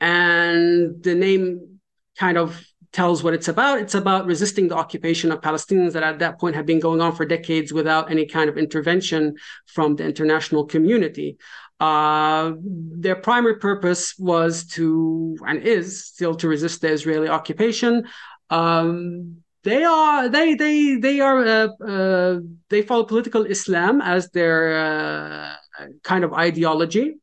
[0.00, 1.78] and the name
[2.18, 2.60] kind of
[2.92, 3.78] tells what it's about.
[3.78, 7.14] It's about resisting the occupation of Palestinians that at that point had been going on
[7.14, 11.38] for decades without any kind of intervention from the international community.
[11.80, 18.04] Uh, their primary purpose was to, and is still to resist the Israeli occupation.
[18.50, 24.76] Um, they are they they they are uh, uh, they follow political Islam as their
[24.76, 25.54] uh,
[26.02, 27.14] kind of ideology.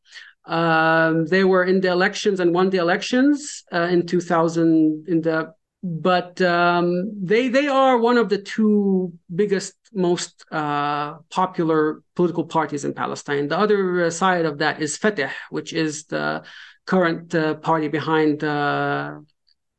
[0.46, 5.54] Um, they were in the elections and won the elections uh, in 2000 in the
[5.82, 12.84] but um, they they are one of the two biggest, most uh, popular political parties
[12.84, 13.48] in Palestine.
[13.48, 16.44] The other uh, side of that is Fatah, which is the
[16.86, 18.44] current party behind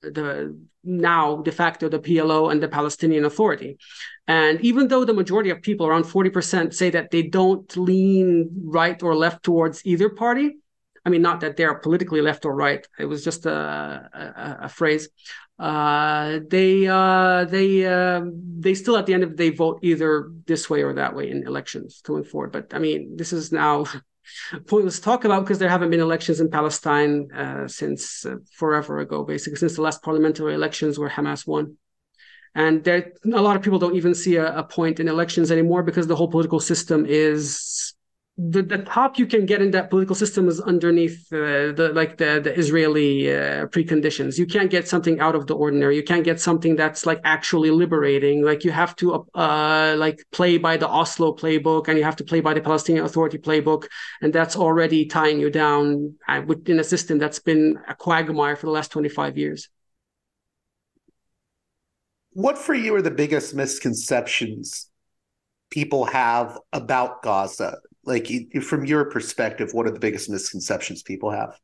[0.03, 3.79] the now de facto the PLO and the Palestinian Authority.
[4.27, 8.51] And even though the majority of people, around forty percent, say that they don't lean
[8.65, 10.57] right or left towards either party.
[11.05, 12.87] I mean, not that they're politically left or right.
[12.99, 13.51] It was just a,
[14.13, 15.09] a, a phrase
[15.61, 18.23] uh, they uh, they uh,
[18.59, 21.31] they still at the end of the day vote either this way or that way
[21.31, 22.51] in elections going forward.
[22.51, 23.85] But I mean, this is now
[24.67, 29.25] pointless talk about because there haven't been elections in Palestine uh, since uh, forever ago,
[29.25, 31.77] basically since the last parliamentary elections where Hamas won.
[32.55, 35.83] And there, a lot of people don't even see a, a point in elections anymore
[35.83, 37.61] because the whole political system is
[38.49, 42.17] the, the top you can get in that political system is underneath uh, the like
[42.17, 44.39] the the Israeli uh, preconditions.
[44.39, 45.95] You can't get something out of the ordinary.
[45.97, 48.43] You can't get something that's like actually liberating.
[48.43, 52.25] Like you have to uh, like play by the Oslo playbook, and you have to
[52.25, 53.89] play by the Palestinian Authority playbook,
[54.23, 58.67] and that's already tying you down uh, within a system that's been a quagmire for
[58.67, 59.69] the last twenty five years.
[62.33, 64.89] What for you are the biggest misconceptions
[65.69, 67.77] people have about Gaza?
[68.05, 68.29] Like
[68.63, 71.59] from your perspective what are the biggest misconceptions people have?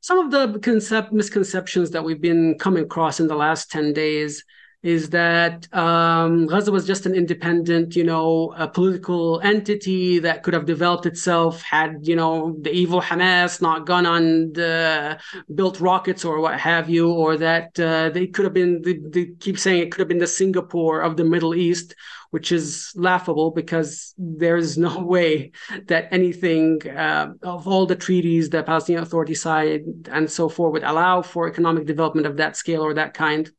[0.00, 4.44] Some of the concept misconceptions that we've been coming across in the last 10 days
[4.82, 10.66] is that um, Gaza was just an independent, you know, political entity that could have
[10.66, 15.18] developed itself had, you know, the evil Hamas not gone on the
[15.56, 19.32] built rockets or what have you, or that uh, they could have been, they, they
[19.40, 21.96] keep saying it could have been the Singapore of the Middle East,
[22.30, 25.52] which is laughable because there's no way
[25.86, 30.84] that anything uh, of all the treaties the Palestinian Authority signed and so forth would
[30.84, 33.50] allow for economic development of that scale or that kind.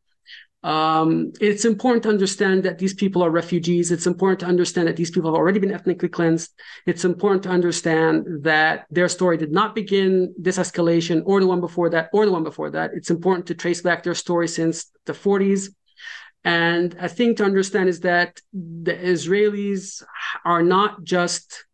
[0.62, 3.92] Um, it's important to understand that these people are refugees.
[3.92, 6.52] It's important to understand that these people have already been ethnically cleansed.
[6.86, 11.62] It's important to understand that their story did not begin this escalation or the one
[11.62, 12.92] before that or the one before that.
[12.94, 15.70] It's important to trace back their story since the 40s.
[16.44, 20.04] And a thing to understand is that the Israelis
[20.46, 21.66] are not just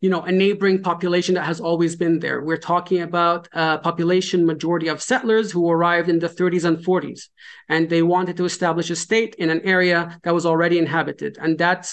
[0.00, 2.42] you know, a neighboring population that has always been there.
[2.42, 7.28] We're talking about a population majority of settlers who arrived in the 30s and 40s,
[7.68, 11.58] and they wanted to establish a state in an area that was already inhabited, and
[11.58, 11.90] that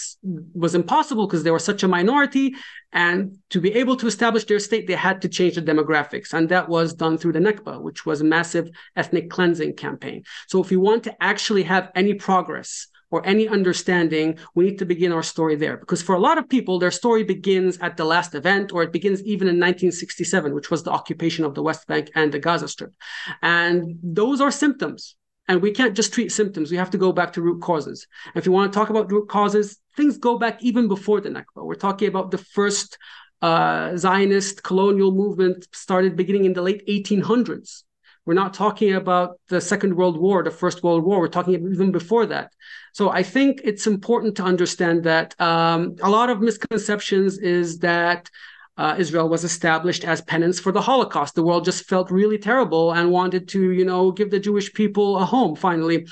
[0.54, 2.56] was impossible because they were such a minority.
[2.96, 6.48] And to be able to establish their state, they had to change the demographics, and
[6.50, 10.24] that was done through the Nakba, which was a massive ethnic cleansing campaign.
[10.48, 14.88] So, if you want to actually have any progress or any understanding, we need to
[14.88, 15.78] begin our story there.
[15.78, 18.91] Because for a lot of people, their story begins at the last event, or it
[18.91, 22.67] begins even in 1967, which was the occupation of the West Bank and the Gaza
[22.67, 22.91] Strip.
[23.43, 25.15] And those are symptoms.
[25.47, 26.71] And we can't just treat symptoms.
[26.71, 28.08] We have to go back to root causes.
[28.34, 31.30] And if you want to talk about root causes, things go back even before the
[31.30, 31.63] Nakba.
[31.67, 32.97] We're talking about the first
[33.43, 37.84] uh, Zionist colonial movement started beginning in the late 1800s.
[38.25, 41.19] We're not talking about the Second World War, the First World War.
[41.19, 42.53] We're talking even before that.
[42.93, 48.29] So I think it's important to understand that um, a lot of misconceptions is that
[48.77, 51.36] uh, Israel was established as penance for the Holocaust.
[51.36, 55.17] The world just felt really terrible and wanted to, you know, give the Jewish people
[55.17, 56.07] a home finally.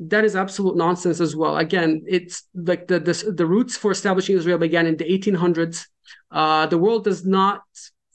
[0.00, 1.56] That is absolute nonsense as well.
[1.58, 5.86] Again, it's like the the, the roots for establishing Israel began in the 1800s.
[6.30, 7.62] Uh, the world does not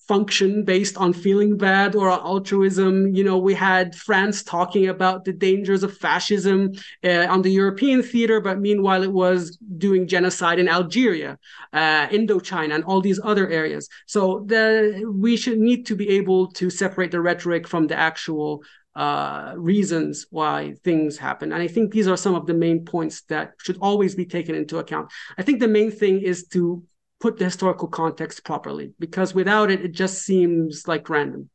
[0.08, 3.14] function based on feeling bad or altruism.
[3.14, 6.72] You know, we had France talking about the dangers of fascism
[7.04, 11.38] uh, on the European theater, but meanwhile it was doing genocide in Algeria,
[11.74, 13.90] uh, Indochina, and all these other areas.
[14.06, 18.64] So the, we should need to be able to separate the rhetoric from the actual
[18.96, 21.54] uh, reasons why things happen.
[21.54, 24.56] And I think these are some of the main points that should always be taken
[24.56, 25.12] into account.
[25.38, 26.84] I think the main thing is to
[27.20, 31.50] put the historical context properly because without it, it just seems like random.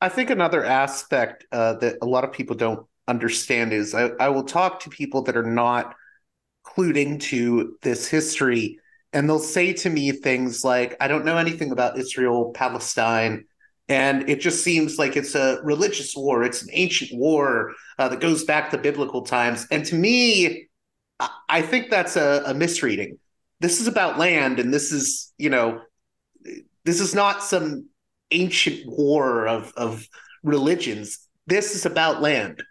[0.00, 4.28] I think another aspect uh, that a lot of people don't understand is I, I
[4.30, 5.94] will talk to people that are not
[6.64, 8.78] clued into this history,
[9.12, 13.44] and they'll say to me things like, I don't know anything about Israel, Palestine.
[13.88, 16.44] And it just seems like it's a religious war.
[16.44, 19.66] It's an ancient war uh, that goes back to biblical times.
[19.72, 20.68] And to me,
[21.48, 23.18] I think that's a, a misreading.
[23.60, 25.82] This is about land, and this is, you know,
[26.84, 27.88] this is not some
[28.30, 30.06] ancient war of of
[30.42, 31.28] religions.
[31.46, 32.62] This is about land.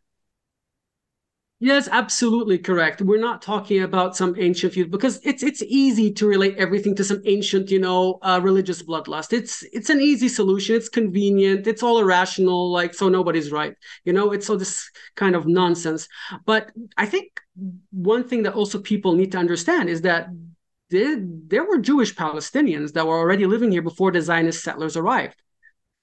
[1.61, 3.01] Yes, absolutely correct.
[3.01, 7.03] We're not talking about some ancient feud because it's it's easy to relate everything to
[7.03, 9.33] some ancient, you know, uh, religious bloodlust.
[9.33, 10.77] It's it's an easy solution.
[10.77, 11.67] It's convenient.
[11.67, 12.71] It's all irrational.
[12.71, 13.75] Like so, nobody's right.
[14.05, 16.07] You know, it's all this kind of nonsense.
[16.45, 17.41] But I think
[17.91, 20.29] one thing that also people need to understand is that
[20.89, 25.41] there, there were Jewish Palestinians that were already living here before the Zionist settlers arrived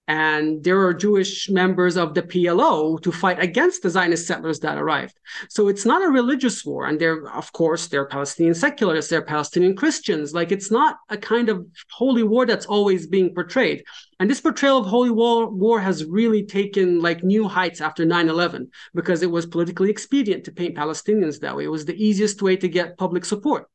[0.09, 4.79] and there are Jewish members of the PLO to fight against the Zionist settlers that
[4.79, 5.19] arrived.
[5.49, 9.75] So it's not a religious war, and they're of course they're Palestinian secularists, they're Palestinian
[9.75, 10.33] Christians.
[10.33, 13.83] Like it's not a kind of holy war that's always being portrayed.
[14.21, 18.69] And this portrayal of holy war, war has really taken like new heights after 9/11
[18.95, 21.65] because it was politically expedient to paint Palestinians that way.
[21.65, 23.69] It was the easiest way to get public support.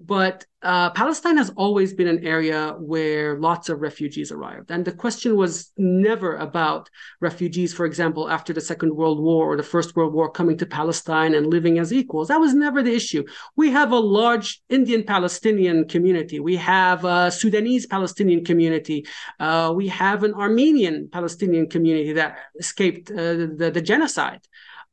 [0.00, 4.70] But uh, Palestine has always been an area where lots of refugees arrived.
[4.70, 6.88] And the question was never about
[7.20, 10.66] refugees, for example, after the Second World War or the First World War coming to
[10.66, 12.28] Palestine and living as equals.
[12.28, 13.24] That was never the issue.
[13.56, 16.38] We have a large Indian Palestinian community.
[16.38, 19.04] We have a Sudanese Palestinian community.
[19.40, 23.16] Uh, we have an Armenian Palestinian community that escaped uh,
[23.60, 24.40] the, the genocide.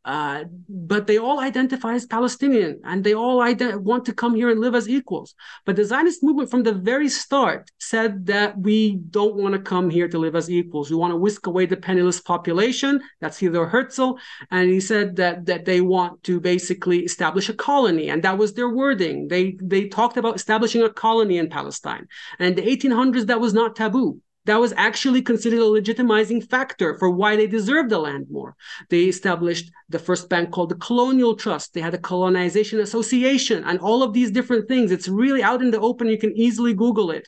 [0.05, 4.51] Uh, but they all identify as Palestinian and they all ident- want to come here
[4.51, 5.33] and live as equals.
[5.65, 9.89] But the Zionist movement from the very start said that we don't want to come
[9.89, 10.91] here to live as equals.
[10.91, 13.01] We want to whisk away the penniless population.
[13.19, 14.19] That's Theodor Herzl.
[14.51, 18.09] And he said that, that they want to basically establish a colony.
[18.09, 19.27] And that was their wording.
[19.27, 22.07] They, they talked about establishing a colony in Palestine.
[22.37, 26.97] And in the 1800s, that was not taboo that was actually considered a legitimizing factor
[26.97, 28.55] for why they deserved the land more.
[28.89, 31.73] They established the first bank called the Colonial Trust.
[31.73, 34.91] They had a colonization association and all of these different things.
[34.91, 36.07] It's really out in the open.
[36.07, 37.27] You can easily Google it.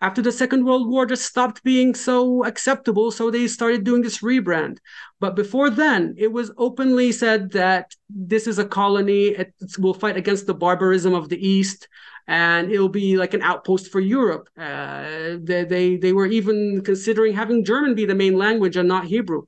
[0.00, 4.18] After the Second World War just stopped being so acceptable, so they started doing this
[4.18, 4.78] rebrand.
[5.20, 9.26] But before then, it was openly said that this is a colony.
[9.26, 11.86] It will fight against the barbarism of the East
[12.28, 14.48] and it'll be like an outpost for Europe.
[14.56, 19.06] Uh, they, they, they were even considering having German be the main language and not
[19.06, 19.42] Hebrew.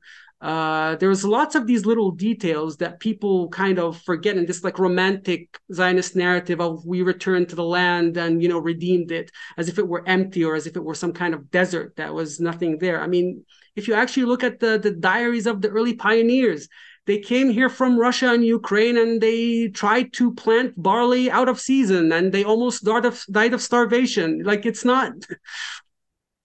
[0.44, 4.78] Uh, there's lots of these little details that people kind of forget in this like
[4.78, 9.70] romantic Zionist narrative of we returned to the land and you know redeemed it as
[9.70, 12.40] if it were empty or as if it were some kind of desert that was
[12.40, 13.00] nothing there.
[13.00, 13.42] I mean,
[13.74, 16.68] if you actually look at the the diaries of the early pioneers,
[17.06, 21.60] they came here from Russia and Ukraine and they tried to plant barley out of
[21.60, 24.42] season and they almost died of, died of starvation.
[24.42, 25.12] Like it's not.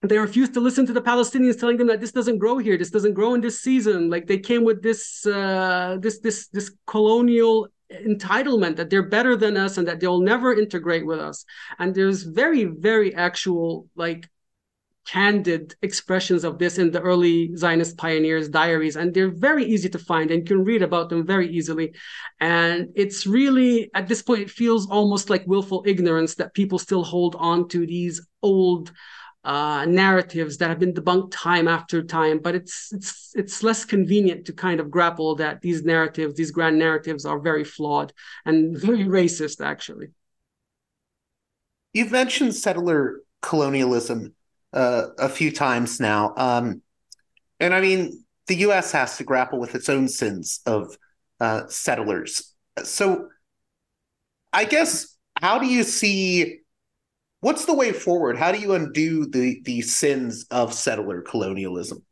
[0.02, 2.88] They refused to listen to the Palestinians telling them that this doesn't grow here, this
[2.88, 4.08] doesn't grow in this season.
[4.08, 9.58] Like they came with this uh, this this this colonial entitlement that they're better than
[9.58, 11.44] us and that they'll never integrate with us.
[11.78, 14.26] And there's very very actual like
[15.06, 19.98] candid expressions of this in the early Zionist pioneers' diaries, and they're very easy to
[19.98, 21.94] find, and you can read about them very easily.
[22.38, 27.02] And it's really, at this point, it feels almost like willful ignorance that people still
[27.02, 28.92] hold on to these old
[29.42, 32.38] uh, narratives that have been debunked time after time.
[32.38, 36.78] But it's it's it's less convenient to kind of grapple that these narratives, these grand
[36.78, 38.12] narratives, are very flawed
[38.44, 40.08] and very racist, actually.
[41.92, 44.34] You've mentioned settler colonialism
[44.72, 46.34] uh, a few times now.
[46.36, 46.82] Um,
[47.58, 48.92] and I mean, the U.S.
[48.92, 50.96] has to grapple with its own sins of
[51.40, 52.54] uh, settlers.
[52.82, 53.28] So,
[54.52, 56.58] I guess, how do you see?
[57.40, 58.36] What's the way forward?
[58.36, 62.04] How do you undo the the sins of settler colonialism?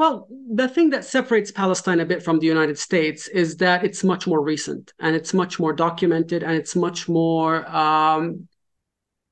[0.00, 4.02] Well, the thing that separates Palestine a bit from the United States is that it's
[4.02, 8.48] much more recent and it's much more documented and it's much more um,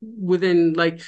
[0.00, 1.00] within like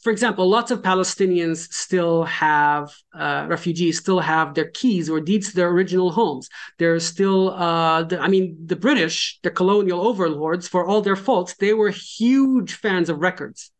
[0.00, 5.50] for example lots of palestinians still have uh, refugees still have their keys or deeds
[5.50, 6.48] to their original homes.
[6.78, 11.54] There's still uh, the, i mean the british the colonial overlords for all their faults
[11.54, 13.70] they were huge fans of records.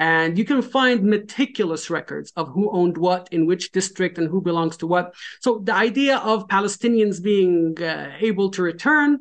[0.00, 4.40] And you can find meticulous records of who owned what in which district and who
[4.40, 5.14] belongs to what.
[5.40, 9.18] So the idea of palestinians being uh, able to return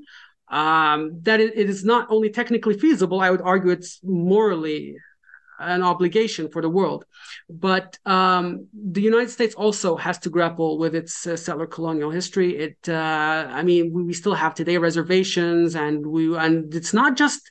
[0.49, 4.97] um, that it, it is not only technically feasible, I would argue it's morally
[5.59, 7.05] an obligation for the world.
[7.49, 12.57] But um, the United States also has to grapple with its uh, settler colonial history.
[12.57, 17.17] It, uh, I mean, we, we, still have today reservations, and we, and it's not
[17.17, 17.49] just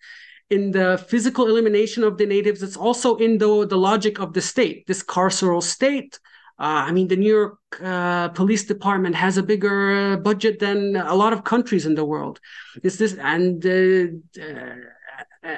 [0.50, 4.40] in the physical elimination of the natives; it's also in the the logic of the
[4.40, 6.18] state, this carceral state.
[6.60, 11.14] Uh, I mean, the New York uh, Police Department has a bigger budget than a
[11.14, 12.40] lot of countries in the world.
[12.82, 14.74] This, and uh,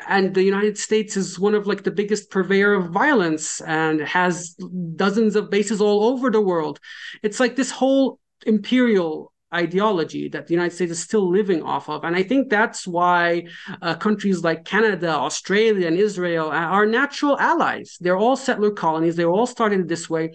[0.09, 4.55] and the United States is one of like the biggest purveyor of violence and has
[4.97, 6.79] dozens of bases all over the world.
[7.23, 12.05] It's like this whole imperial ideology that the United States is still living off of.
[12.05, 13.49] And I think that's why
[13.83, 17.97] uh, countries like Canada, Australia, and Israel are natural allies.
[18.01, 19.17] They're all settler colonies.
[19.17, 20.35] They all started this way.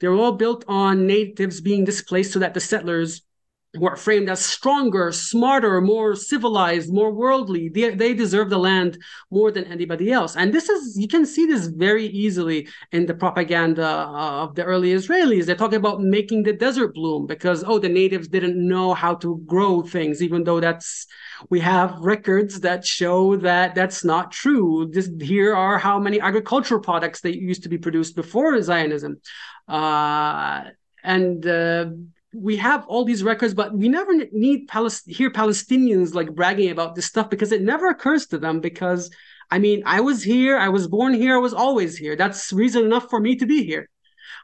[0.00, 3.22] They're all built on natives being displaced so that the settlers
[3.76, 7.68] who are framed as stronger, smarter, more civilized, more worldly.
[7.68, 8.98] They, they deserve the land
[9.30, 10.36] more than anybody else.
[10.36, 14.90] And this is, you can see this very easily in the propaganda of the early
[14.90, 15.46] Israelis.
[15.46, 19.42] They're talking about making the desert bloom because, oh, the natives didn't know how to
[19.46, 21.06] grow things, even though that's,
[21.50, 24.90] we have records that show that that's not true.
[24.92, 29.20] This, here are how many agricultural products that used to be produced before Zionism.
[29.68, 30.64] Uh,
[31.02, 31.86] and uh,
[32.42, 36.94] we have all these records, but we never need Palest- hear Palestinians like bragging about
[36.94, 38.60] this stuff because it never occurs to them.
[38.60, 39.10] Because
[39.50, 42.16] I mean, I was here, I was born here, I was always here.
[42.16, 43.88] That's reason enough for me to be here.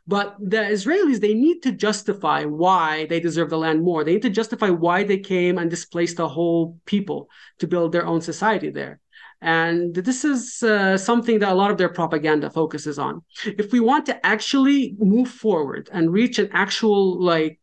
[0.07, 4.03] But the Israelis, they need to justify why they deserve the land more.
[4.03, 7.29] They need to justify why they came and displaced a whole people
[7.59, 9.01] to build their own society there.
[9.41, 13.23] And this is uh, something that a lot of their propaganda focuses on.
[13.45, 17.59] If we want to actually move forward and reach an actual like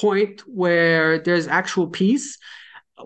[0.00, 2.38] point where there's actual peace,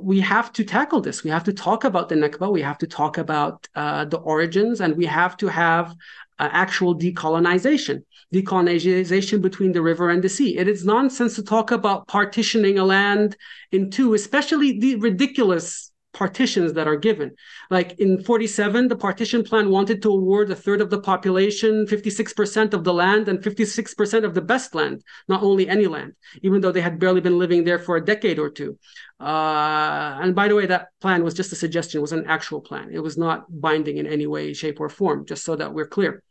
[0.00, 1.22] we have to tackle this.
[1.24, 2.52] We have to talk about the Nakba.
[2.52, 5.94] We have to talk about uh, the origins, and we have to have
[6.38, 8.02] uh, actual decolonization,
[8.34, 10.58] decolonization between the river and the sea.
[10.58, 13.36] It is nonsense to talk about partitioning a land
[13.70, 17.34] in two, especially the ridiculous partitions that are given.
[17.70, 22.72] Like in 47, the partition plan wanted to award a third of the population 56%
[22.72, 26.72] of the land and 56% of the best land, not only any land, even though
[26.72, 28.78] they had barely been living there for a decade or two.
[29.20, 32.60] Uh, and by the way, that plan was just a suggestion, it was an actual
[32.60, 32.90] plan.
[32.92, 36.22] It was not binding in any way, shape, or form, just so that we're clear.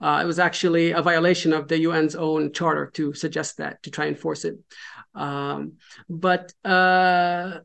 [0.00, 3.90] Uh, it was actually a violation of the UN's own charter to suggest that, to
[3.90, 4.58] try and force it.
[5.14, 5.74] Um,
[6.08, 7.58] but uh,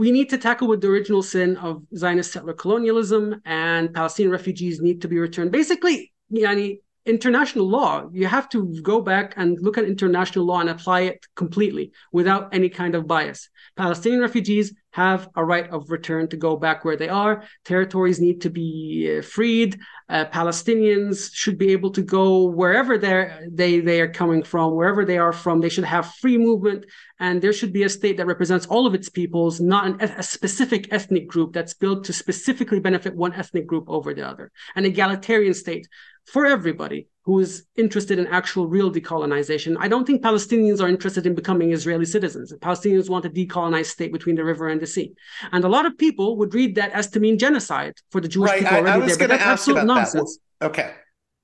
[0.00, 4.80] we need to tackle with the original sin of Zionist settler colonialism and Palestinian refugees
[4.80, 5.52] need to be returned.
[5.52, 6.80] Basically, yani,
[7.10, 11.26] international law, you have to go back and look at international law and apply it
[11.34, 13.48] completely without any kind of bias.
[13.76, 17.44] Palestinian refugees have a right of return to go back where they are.
[17.64, 19.78] Territories need to be uh, freed.
[20.08, 25.18] Uh, Palestinians should be able to go wherever they they are coming from, wherever they
[25.18, 25.60] are from.
[25.60, 26.86] They should have free movement,
[27.20, 30.22] and there should be a state that represents all of its peoples, not an, a
[30.22, 34.50] specific ethnic group that's built to specifically benefit one ethnic group over the other.
[34.74, 35.86] An egalitarian state
[36.26, 39.76] for everybody who is interested in actual real decolonization.
[39.78, 42.52] I don't think Palestinians are interested in becoming Israeli citizens.
[42.54, 45.12] Palestinians want a decolonized state between the river and the sea.
[45.52, 48.50] And a lot of people would read that as to mean genocide for the Jewish
[48.50, 48.60] right.
[48.60, 49.28] people already I, I was there.
[49.28, 50.38] But that's absolute nonsense.
[50.60, 50.66] That.
[50.70, 50.94] Okay.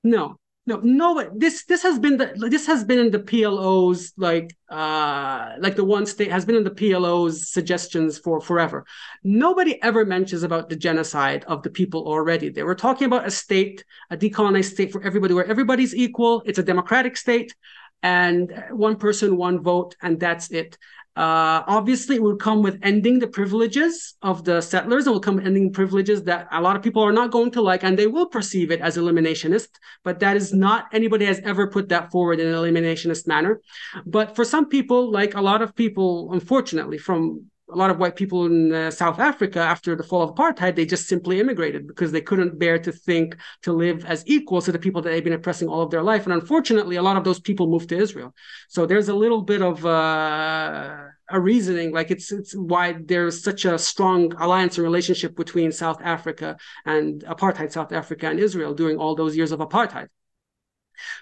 [0.03, 4.57] No, no no this this has been the this has been in the plo's like
[4.69, 8.85] uh like the one state has been in the plo's suggestions for forever.
[9.23, 12.49] Nobody ever mentions about the genocide of the people already.
[12.49, 16.43] They were talking about a state a decolonized state for everybody where everybody's equal.
[16.45, 17.55] It's a democratic state
[18.03, 20.77] and one person one vote and that's it
[21.17, 25.07] uh, obviously, it will come with ending the privileges of the settlers.
[25.07, 27.85] It will come ending privileges that a lot of people are not going to like,
[27.85, 29.69] and they will perceive it as eliminationist.
[30.05, 33.63] But that is not anybody has ever put that forward in an eliminationist manner.
[34.05, 38.15] But for some people, like a lot of people, unfortunately, from a lot of white
[38.15, 42.13] people in uh, South Africa after the fall of apartheid, they just simply immigrated because
[42.13, 45.33] they couldn't bear to think to live as equals to the people that they've been
[45.33, 46.25] oppressing all of their life.
[46.25, 48.35] And unfortunately, a lot of those people moved to Israel.
[48.69, 50.97] So there's a little bit of uh,
[51.29, 56.01] a reasoning, like it's it's why there's such a strong alliance and relationship between South
[56.03, 60.09] Africa and apartheid South Africa and Israel during all those years of apartheid.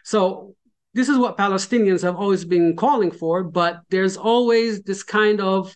[0.03, 0.55] So
[0.93, 5.75] this is what Palestinians have always been calling for, but there's always this kind of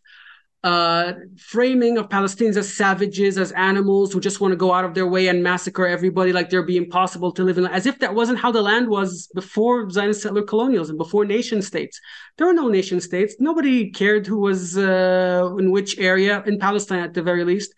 [0.68, 4.92] uh, framing of Palestinians as savages, as animals who just want to go out of
[4.94, 8.14] their way and massacre everybody like they're be impossible to live in, as if that
[8.14, 11.98] wasn't how the land was before Zionist settler colonialism, before nation states.
[12.36, 13.32] There were no nation states.
[13.38, 17.70] Nobody cared who was uh, in which area, in Palestine at the very least.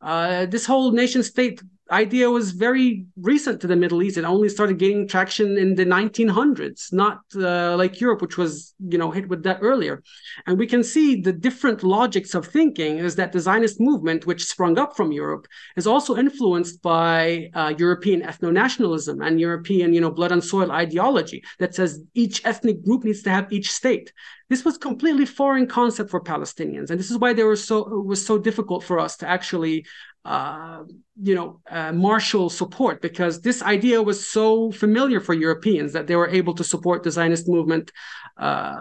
[0.00, 4.18] Uh, this whole nation state idea was very recent to the Middle East.
[4.18, 8.98] It only started gaining traction in the 1900s, not uh, like Europe, which was you
[8.98, 10.02] know hit with that earlier.
[10.46, 14.44] And we can see the different logics of thinking is that the Zionist movement, which
[14.44, 20.10] sprung up from Europe, is also influenced by uh, European ethno-nationalism and European you know
[20.10, 24.12] blood and soil ideology that says each ethnic group needs to have each state.
[24.50, 28.06] This was completely foreign concept for Palestinians, and this is why they were so it
[28.06, 29.84] was so difficult for us to actually
[30.28, 30.84] uh,
[31.22, 36.16] you know, uh, marshal support because this idea was so familiar for Europeans that they
[36.16, 37.90] were able to support the Zionist movement
[38.36, 38.74] uh,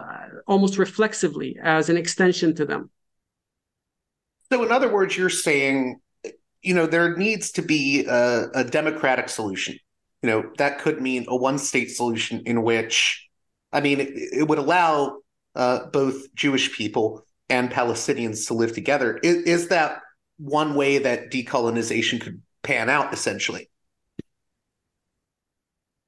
[0.46, 2.90] almost reflexively as an extension to them.
[4.52, 6.02] So, in other words, you're saying,
[6.62, 9.80] you know, there needs to be a, a democratic solution.
[10.22, 13.26] You know, that could mean a one state solution in which,
[13.72, 15.20] I mean, it, it would allow
[15.56, 19.18] uh, both Jewish people and Palestinians to live together.
[19.24, 20.02] Is, is that
[20.38, 23.70] one way that decolonization could pan out, essentially.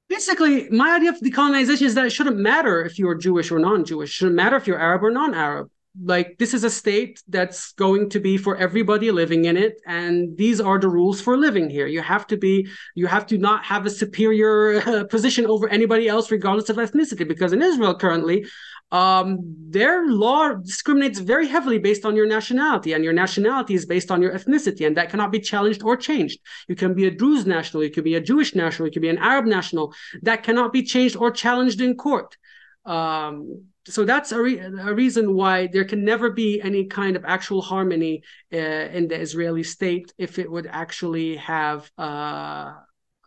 [0.08, 4.10] Basically, my idea of decolonization is that it shouldn't matter if you're Jewish or non-Jewish.
[4.10, 5.70] It shouldn't matter if you're Arab or non-Arab.
[6.02, 10.36] Like this is a state that's going to be for everybody living in it, and
[10.36, 11.88] these are the rules for living here.
[11.88, 16.06] You have to be, you have to not have a superior uh, position over anybody
[16.06, 17.26] else, regardless of ethnicity.
[17.26, 18.46] Because in Israel currently,
[18.92, 19.38] um,
[19.68, 24.20] their law discriminates very heavily based on your nationality, and your nationality is based on
[24.20, 26.40] your ethnicity, and that cannot be challenged or changed.
[26.68, 29.08] You can be a Druze national, you could be a Jewish national, you could be
[29.08, 29.94] an Arab national.
[30.22, 32.36] That cannot be changed or challenged in court.
[32.84, 37.24] Um, so that's a, re- a, reason why there can never be any kind of
[37.24, 38.22] actual harmony
[38.52, 41.90] uh, in the Israeli state if it would actually have.
[41.96, 42.74] Uh,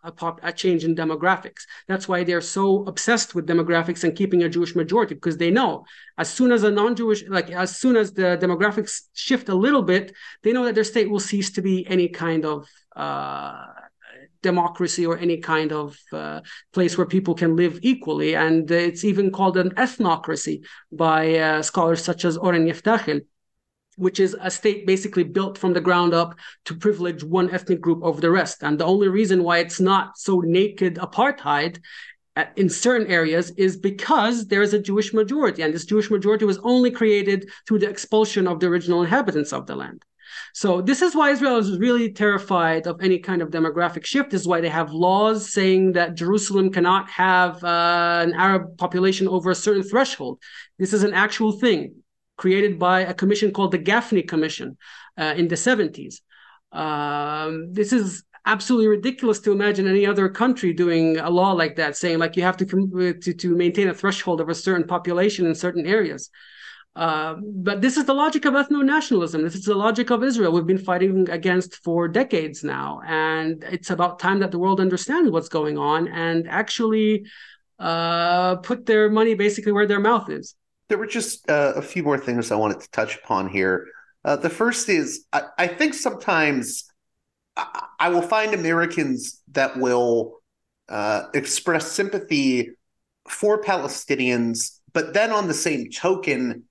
[0.03, 1.61] a, pop, a change in demographics.
[1.87, 5.85] That's why they're so obsessed with demographics and keeping a Jewish majority because they know
[6.17, 10.13] as soon as a non-Jewish, like as soon as the demographics shift a little bit,
[10.43, 13.65] they know that their state will cease to be any kind of uh,
[14.41, 16.41] democracy or any kind of uh,
[16.73, 18.35] place where people can live equally.
[18.35, 23.21] And it's even called an ethnocracy by uh, scholars such as Oren Yiftachel
[23.95, 26.35] which is a state basically built from the ground up
[26.65, 28.63] to privilege one ethnic group over the rest.
[28.63, 31.79] And the only reason why it's not so naked apartheid
[32.55, 36.57] in certain areas is because there is a Jewish majority, and this Jewish majority was
[36.63, 40.03] only created through the expulsion of the original inhabitants of the land.
[40.53, 44.31] So this is why Israel is really terrified of any kind of demographic shift.
[44.31, 49.27] This is why they have laws saying that Jerusalem cannot have uh, an Arab population
[49.27, 50.39] over a certain threshold.
[50.79, 52.02] This is an actual thing
[52.37, 54.77] created by a commission called the Gafni Commission
[55.17, 56.21] uh, in the 70s.
[56.71, 61.95] Um, this is absolutely ridiculous to imagine any other country doing a law like that,
[61.95, 65.55] saying like you have to to, to maintain a threshold of a certain population in
[65.55, 66.29] certain areas.
[66.95, 69.41] Uh, but this is the logic of ethno-nationalism.
[69.41, 70.51] This is the logic of Israel.
[70.51, 75.31] We've been fighting against for decades now, and it's about time that the world understands
[75.31, 77.25] what's going on and actually
[77.79, 80.55] uh, put their money basically where their mouth is
[80.89, 83.87] there were just uh, a few more things I wanted to touch upon here.
[84.25, 86.85] Uh, the first is I, I think sometimes
[87.55, 90.39] I, I, will find Americans that will
[90.89, 92.71] uh, express sympathy
[93.27, 96.63] for Palestinians, but then on the same token,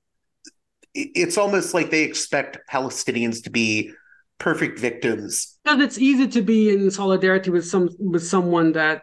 [0.95, 3.93] it's almost like they expect Palestinians to be
[4.39, 5.59] perfect victims.
[5.65, 9.03] And it's easy to be in solidarity with some with someone that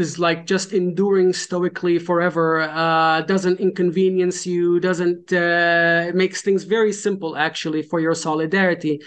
[0.00, 6.92] is like just enduring stoically forever uh, doesn't inconvenience you doesn't uh, makes things very
[6.92, 9.00] simple actually for your solidarity.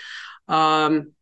[0.48, 1.14] Um,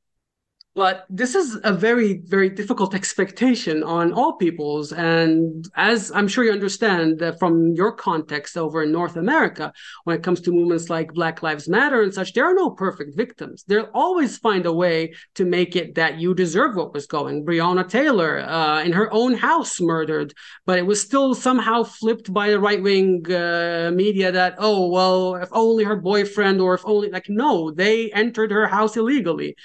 [0.74, 4.94] but this is a very very difficult expectation on all peoples.
[4.94, 9.74] And as i'm sure you understand that from your context over in north america
[10.06, 13.16] when it comes to movements like black lives matter and such there are no perfect
[13.16, 13.64] victims.
[13.68, 17.46] They'll always find a way to make it that you deserve what was going.
[17.46, 20.34] Breonna taylor uh, in her own house murdered
[20.66, 25.50] but it was still somehow flipped by the right-wing uh, media that oh well if
[25.52, 29.56] only her boyfriend or if only like no they entered her house illegally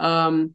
[0.00, 0.54] um,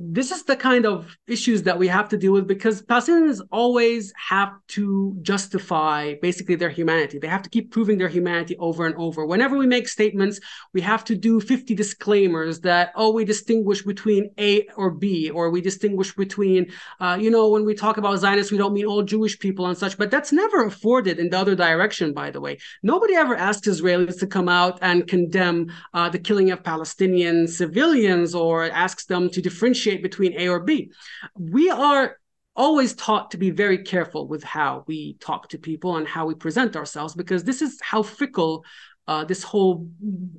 [0.00, 4.12] this is the kind of issues that we have to deal with because Palestinians always
[4.16, 7.18] have to justify basically their humanity.
[7.18, 9.26] They have to keep proving their humanity over and over.
[9.26, 10.38] Whenever we make statements,
[10.72, 15.50] we have to do 50 disclaimers that, oh, we distinguish between A or B, or
[15.50, 16.70] we distinguish between,
[17.00, 19.76] uh, you know, when we talk about Zionists, we don't mean all Jewish people and
[19.76, 19.98] such.
[19.98, 22.58] But that's never afforded in the other direction, by the way.
[22.84, 28.32] Nobody ever asks Israelis to come out and condemn uh, the killing of Palestinian civilians
[28.32, 30.92] or asks them to differentiate differentiate between A or B.
[31.36, 32.16] We are
[32.56, 36.34] always taught to be very careful with how we talk to people and how we
[36.34, 38.64] present ourselves because this is how fickle
[39.06, 39.88] uh, this whole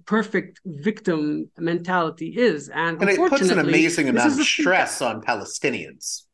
[0.05, 2.69] perfect victim mentality is.
[2.69, 6.25] And, and it puts an amazing amount of stress on Palestinians.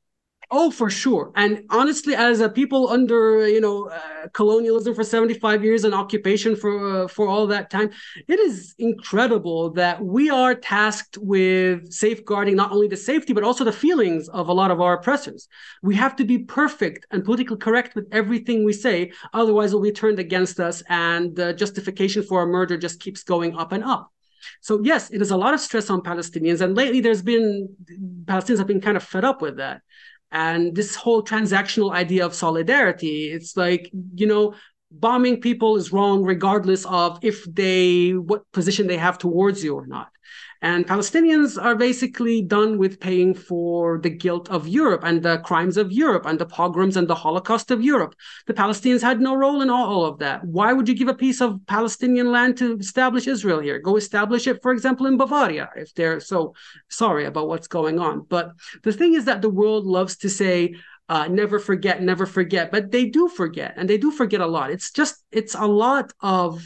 [0.52, 1.32] Oh, for sure.
[1.36, 5.94] And honestly, as a people under you know uh, colonialism for seventy five years and
[5.94, 7.90] occupation for uh, for all that time,
[8.28, 13.64] it is incredible that we are tasked with safeguarding not only the safety but also
[13.64, 15.48] the feelings of a lot of our oppressors.
[15.82, 19.84] We have to be perfect and politically correct with everything we say, otherwise, it will
[19.84, 23.84] be turned against us, and the justification for a murder just keeps going up and
[23.84, 24.12] up.
[24.62, 27.70] So yes, it is a lot of stress on Palestinians, and lately there's been
[28.26, 29.82] Palestinians have been kind of fed up with that
[30.36, 34.54] and this whole transactional idea of solidarity it's like you know
[34.92, 39.88] bombing people is wrong regardless of if they what position they have towards you or
[39.88, 40.10] not
[40.66, 45.78] and Palestinians are basically done with paying for the guilt of Europe and the crimes
[45.78, 48.16] of Europe and the pogroms and the Holocaust of Europe.
[48.48, 50.44] The Palestinians had no role in all, of that.
[50.44, 53.78] Why would you give a piece of Palestinian land to establish Israel here?
[53.78, 56.56] Go establish it, for example, in Bavaria, if they're so
[56.90, 58.26] sorry about what's going on.
[58.28, 60.74] But the thing is that the world loves to say,
[61.10, 62.72] uh, never forget, never forget.
[62.72, 64.72] But they do forget, and they do forget a lot.
[64.72, 66.66] It's just, it's a lot of,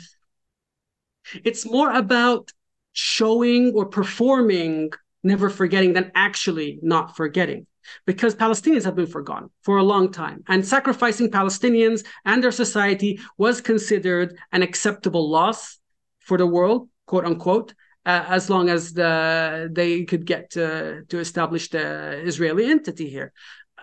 [1.44, 2.54] it's more about
[3.00, 4.92] showing or performing
[5.24, 7.66] never forgetting than actually not forgetting
[8.06, 10.44] because Palestinians have been forgotten for a long time.
[10.48, 15.80] And sacrificing Palestinians and their society was considered an acceptable loss
[16.20, 17.74] for the world, quote unquote,
[18.06, 23.32] uh, as long as the, they could get to, to establish the Israeli entity here.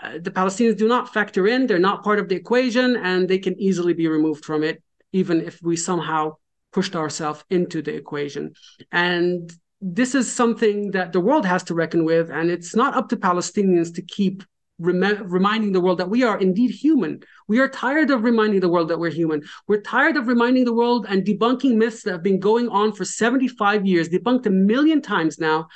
[0.01, 3.39] Uh, the Palestinians do not factor in, they're not part of the equation, and they
[3.39, 6.37] can easily be removed from it, even if we somehow
[6.77, 8.53] pushed ourselves into the equation.
[8.93, 9.51] And
[9.81, 12.29] this is something that the world has to reckon with.
[12.31, 14.45] And it's not up to Palestinians to keep
[14.79, 17.23] rem- reminding the world that we are indeed human.
[17.49, 19.41] We are tired of reminding the world that we're human.
[19.67, 23.07] We're tired of reminding the world and debunking myths that have been going on for
[23.07, 25.69] 75 years, debunked a million times now.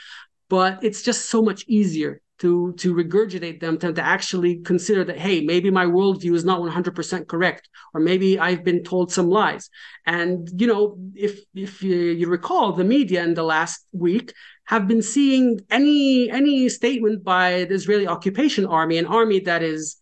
[0.50, 5.18] But it's just so much easier to to regurgitate them to, to actually consider that
[5.18, 9.70] hey maybe my worldview is not 100% correct or maybe i've been told some lies.
[10.06, 14.32] And you know if if you, you recall the media in the last week
[14.64, 19.99] have been seeing any any statement by the israeli occupation army an army that is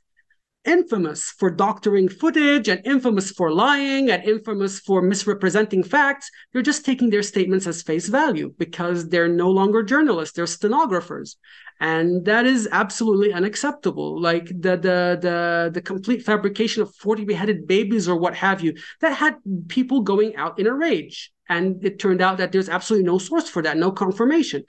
[0.65, 6.31] infamous for doctoring footage and infamous for lying and infamous for misrepresenting facts.
[6.53, 11.37] They're just taking their statements as face value because they're no longer journalists, they're stenographers.
[11.81, 14.21] And that is absolutely unacceptable.
[14.21, 18.75] Like the the the the complete fabrication of 40 beheaded babies or what have you
[19.01, 19.37] that had
[19.69, 21.33] people going out in a rage.
[21.49, 24.65] And it turned out that there's absolutely no source for that no confirmation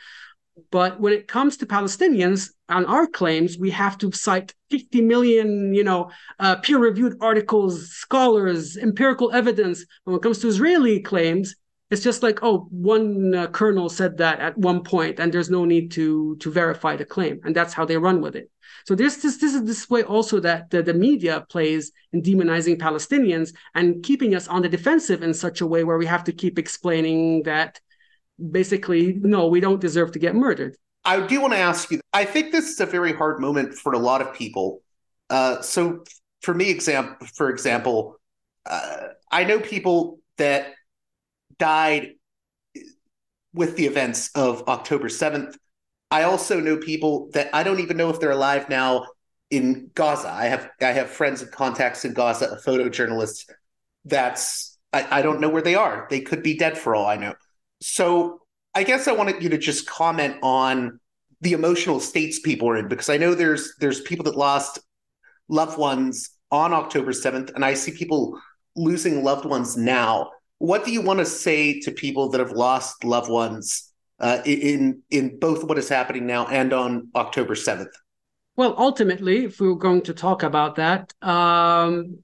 [0.72, 5.74] but when it comes to palestinians on our claims we have to cite 50 million
[5.74, 9.86] you know uh, peer-reviewed articles scholars empirical evidence.
[10.04, 11.56] When it comes to israeli claims
[11.90, 15.66] it's just like oh one uh, colonel said that at one point and there's no
[15.66, 17.40] need to to verify the claim.
[17.44, 18.52] And that's how they run with it.
[18.86, 22.78] So this this this is this way also that the, the media plays in demonizing
[22.78, 26.32] palestinians and keeping us on the defensive in such a way where we have to
[26.32, 27.80] keep explaining that
[28.52, 30.76] basically no we don't deserve to get murdered
[31.06, 33.94] i do want to ask you i think this is a very hard moment for
[33.94, 34.82] a lot of people
[35.30, 36.04] uh, so
[36.42, 38.20] for me example for example
[38.66, 40.74] uh, i know people that
[41.58, 42.14] died
[43.54, 45.56] with the events of October 7th.
[46.12, 49.08] I also know people that I don't even know if they're alive now
[49.52, 50.30] in Gaza.
[50.30, 53.46] I have I have friends and contacts in Gaza, a photojournalists.
[54.06, 56.08] That's I, I don't know where they are.
[56.10, 57.36] They could be dead for all I know.
[57.82, 58.42] So
[58.76, 61.00] I guess I wanted you to just comment on
[61.42, 64.80] the emotional states people are in because I know there's there's people that lost
[65.48, 68.40] loved ones on October 7th, and I see people
[68.76, 73.04] losing loved ones now what do you want to say to people that have lost
[73.04, 77.96] loved ones uh, in in both what is happening now and on October seventh?
[78.56, 82.20] Well, ultimately, if we are going to talk about that, um,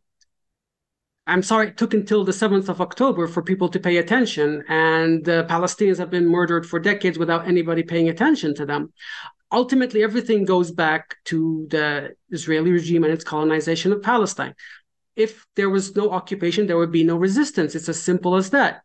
[1.27, 5.25] I'm sorry it took until the 7th of October for people to pay attention, and
[5.25, 8.93] the Palestinians have been murdered for decades without anybody paying attention to them.
[9.51, 14.53] Ultimately, everything goes back to the Israeli regime and its colonization of Palestine
[15.15, 17.75] if there was no occupation, there would be no resistance.
[17.75, 18.81] It's as simple as that.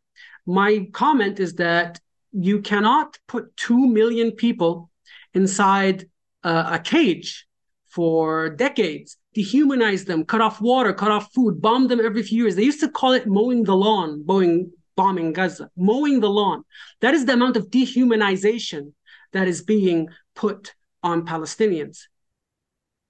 [0.47, 2.01] My comment is that
[2.33, 4.91] you cannot put 2 million people
[5.35, 6.09] inside
[6.45, 7.47] uh, a cage
[7.89, 12.57] for decades, dehumanize them, cut off water, cut off food, bomb them every few years.
[12.57, 16.65] They used to call it mowing the lawn, bombing, bombing Gaza, mowing the lawn.
[17.01, 18.93] That is the amount of dehumanization
[19.33, 21.99] that is being put on Palestinians.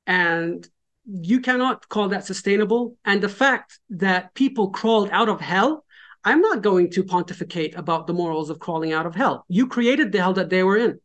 [0.07, 0.68] And
[1.07, 2.97] you cannot call that sustainable.
[3.05, 5.85] And the fact that people crawled out of hell
[6.23, 9.45] I'm not going to pontificate about the morals of crawling out of hell.
[9.49, 11.01] You created the hell that they were in.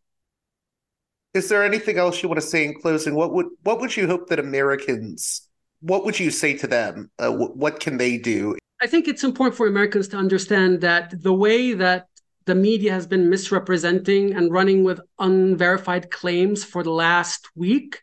[1.35, 3.13] Is there anything else you want to say in closing?
[3.13, 5.41] What would what would you hope that Americans?
[5.81, 7.11] What would you say to them?
[7.19, 8.55] Uh, what can they do?
[8.81, 12.07] I think it's important for Americans to understand that the way that
[12.45, 18.01] the media has been misrepresenting and running with unverified claims for the last week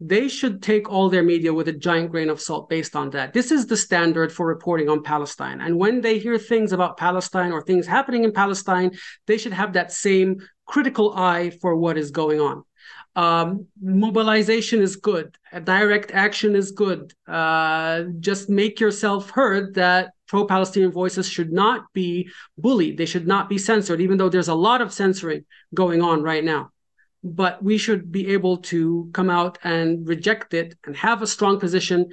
[0.00, 3.32] they should take all their media with a giant grain of salt based on that.
[3.32, 5.60] This is the standard for reporting on Palestine.
[5.60, 8.90] And when they hear things about Palestine or things happening in Palestine,
[9.26, 12.64] they should have that same critical eye for what is going on.
[13.16, 15.36] Um, mobilization is good.
[15.62, 17.12] Direct action is good.
[17.28, 22.98] Uh, just make yourself heard that pro Palestinian voices should not be bullied.
[22.98, 26.44] They should not be censored, even though there's a lot of censoring going on right
[26.44, 26.70] now
[27.24, 31.58] but we should be able to come out and reject it and have a strong
[31.58, 32.06] position.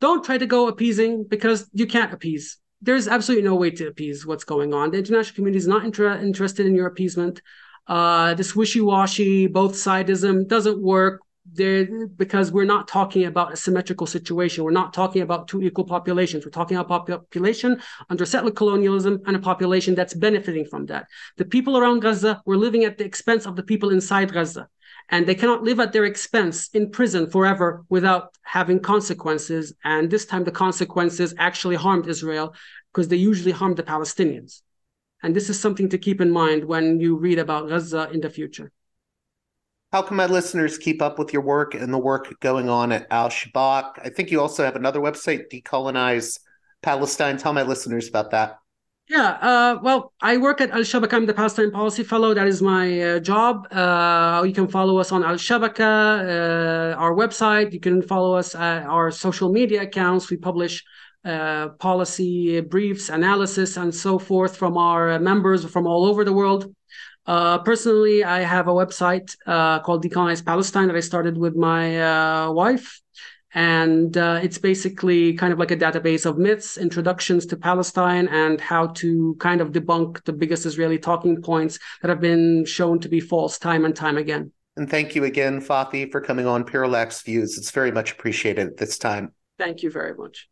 [0.00, 2.56] Don't try to go appeasing because you can't appease.
[2.80, 4.90] There's absolutely no way to appease what's going on.
[4.90, 7.42] The international community is not inter- interested in your appeasement.
[7.86, 11.20] Uh, this wishy-washy, both sidism doesn't work
[11.52, 14.64] there because we're not talking about a symmetrical situation.
[14.64, 16.44] We're not talking about two equal populations.
[16.44, 21.06] We're talking about population under settler colonialism and a population that's benefiting from that.
[21.36, 24.68] The people around Gaza were living at the expense of the people inside Gaza.
[25.10, 29.74] And they cannot live at their expense in prison forever without having consequences.
[29.84, 32.54] And this time, the consequences actually harmed Israel
[32.90, 34.62] because they usually harmed the Palestinians.
[35.24, 38.28] And this is something to keep in mind when you read about Gaza in the
[38.28, 38.70] future.
[39.90, 43.06] How can my listeners keep up with your work and the work going on at
[43.10, 44.00] Al Shabak?
[44.04, 46.40] I think you also have another website, Decolonize
[46.82, 47.38] Palestine.
[47.38, 48.58] Tell my listeners about that.
[49.08, 51.14] Yeah, uh, well, I work at Al Shabaka.
[51.14, 52.34] I'm the Palestine Policy Fellow.
[52.34, 53.66] That is my uh, job.
[53.72, 57.72] Uh, you can follow us on Al Shabaka, uh, our website.
[57.72, 60.28] You can follow us at our social media accounts.
[60.28, 60.84] We publish
[61.24, 66.74] uh, policy briefs, analysis, and so forth from our members from all over the world.
[67.26, 72.00] Uh, personally, I have a website uh, called Decolonize Palestine that I started with my
[72.02, 73.00] uh, wife.
[73.54, 78.60] And uh, it's basically kind of like a database of myths, introductions to Palestine, and
[78.60, 83.08] how to kind of debunk the biggest Israeli talking points that have been shown to
[83.08, 84.50] be false time and time again.
[84.76, 87.56] And thank you again, Fathi, for coming on Parallax Views.
[87.56, 89.32] It's very much appreciated at this time.
[89.56, 90.48] Thank you very much.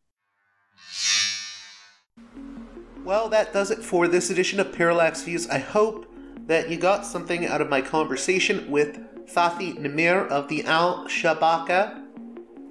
[3.04, 5.48] Well, that does it for this edition of Parallax Views.
[5.48, 6.06] I hope
[6.46, 12.00] that you got something out of my conversation with Fathi Nimer of the Al Shabaka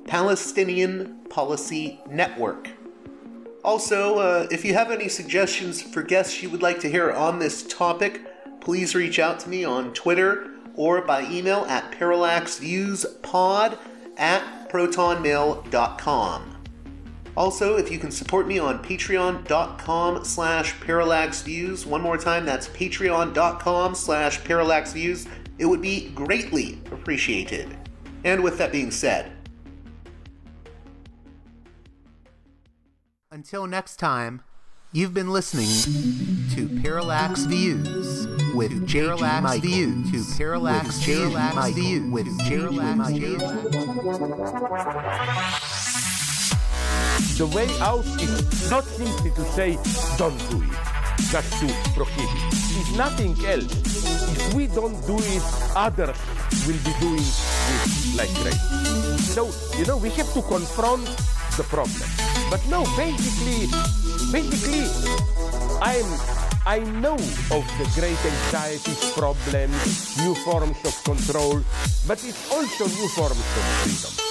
[0.07, 2.69] Palestinian Policy Network.
[3.63, 7.39] Also, uh, if you have any suggestions for guests you would like to hear on
[7.39, 8.21] this topic,
[8.59, 13.77] please reach out to me on Twitter or by email at parallaxviewspod
[14.17, 16.50] at protonmail.com.
[17.37, 23.95] Also, if you can support me on patreon.com slash parallaxviews, one more time, that's patreon.com
[23.95, 25.27] slash parallaxviews,
[25.57, 27.77] it would be greatly appreciated.
[28.23, 29.31] And with that being said,
[33.31, 34.41] until next time,
[34.91, 39.69] you've been listening to Parallax Views with Parallax Michael.
[39.69, 43.41] Views to Parallax Views with Parallax Views.
[47.37, 49.77] The way out is not simply to say,
[50.17, 50.77] don't do it,
[51.31, 52.43] just to prohibit.
[52.77, 53.71] It's nothing else.
[54.31, 55.43] If we don't do it,
[55.75, 56.17] others
[56.67, 59.17] will be doing it like crazy.
[59.33, 61.05] So, you know, we have to confront
[61.57, 62.09] the problem.
[62.49, 63.67] But no, basically,
[64.31, 64.87] basically,
[65.81, 66.05] I'm
[66.65, 71.59] I know of the great anxieties, problems, new forms of control,
[72.07, 74.30] but it's also new forms of freedom.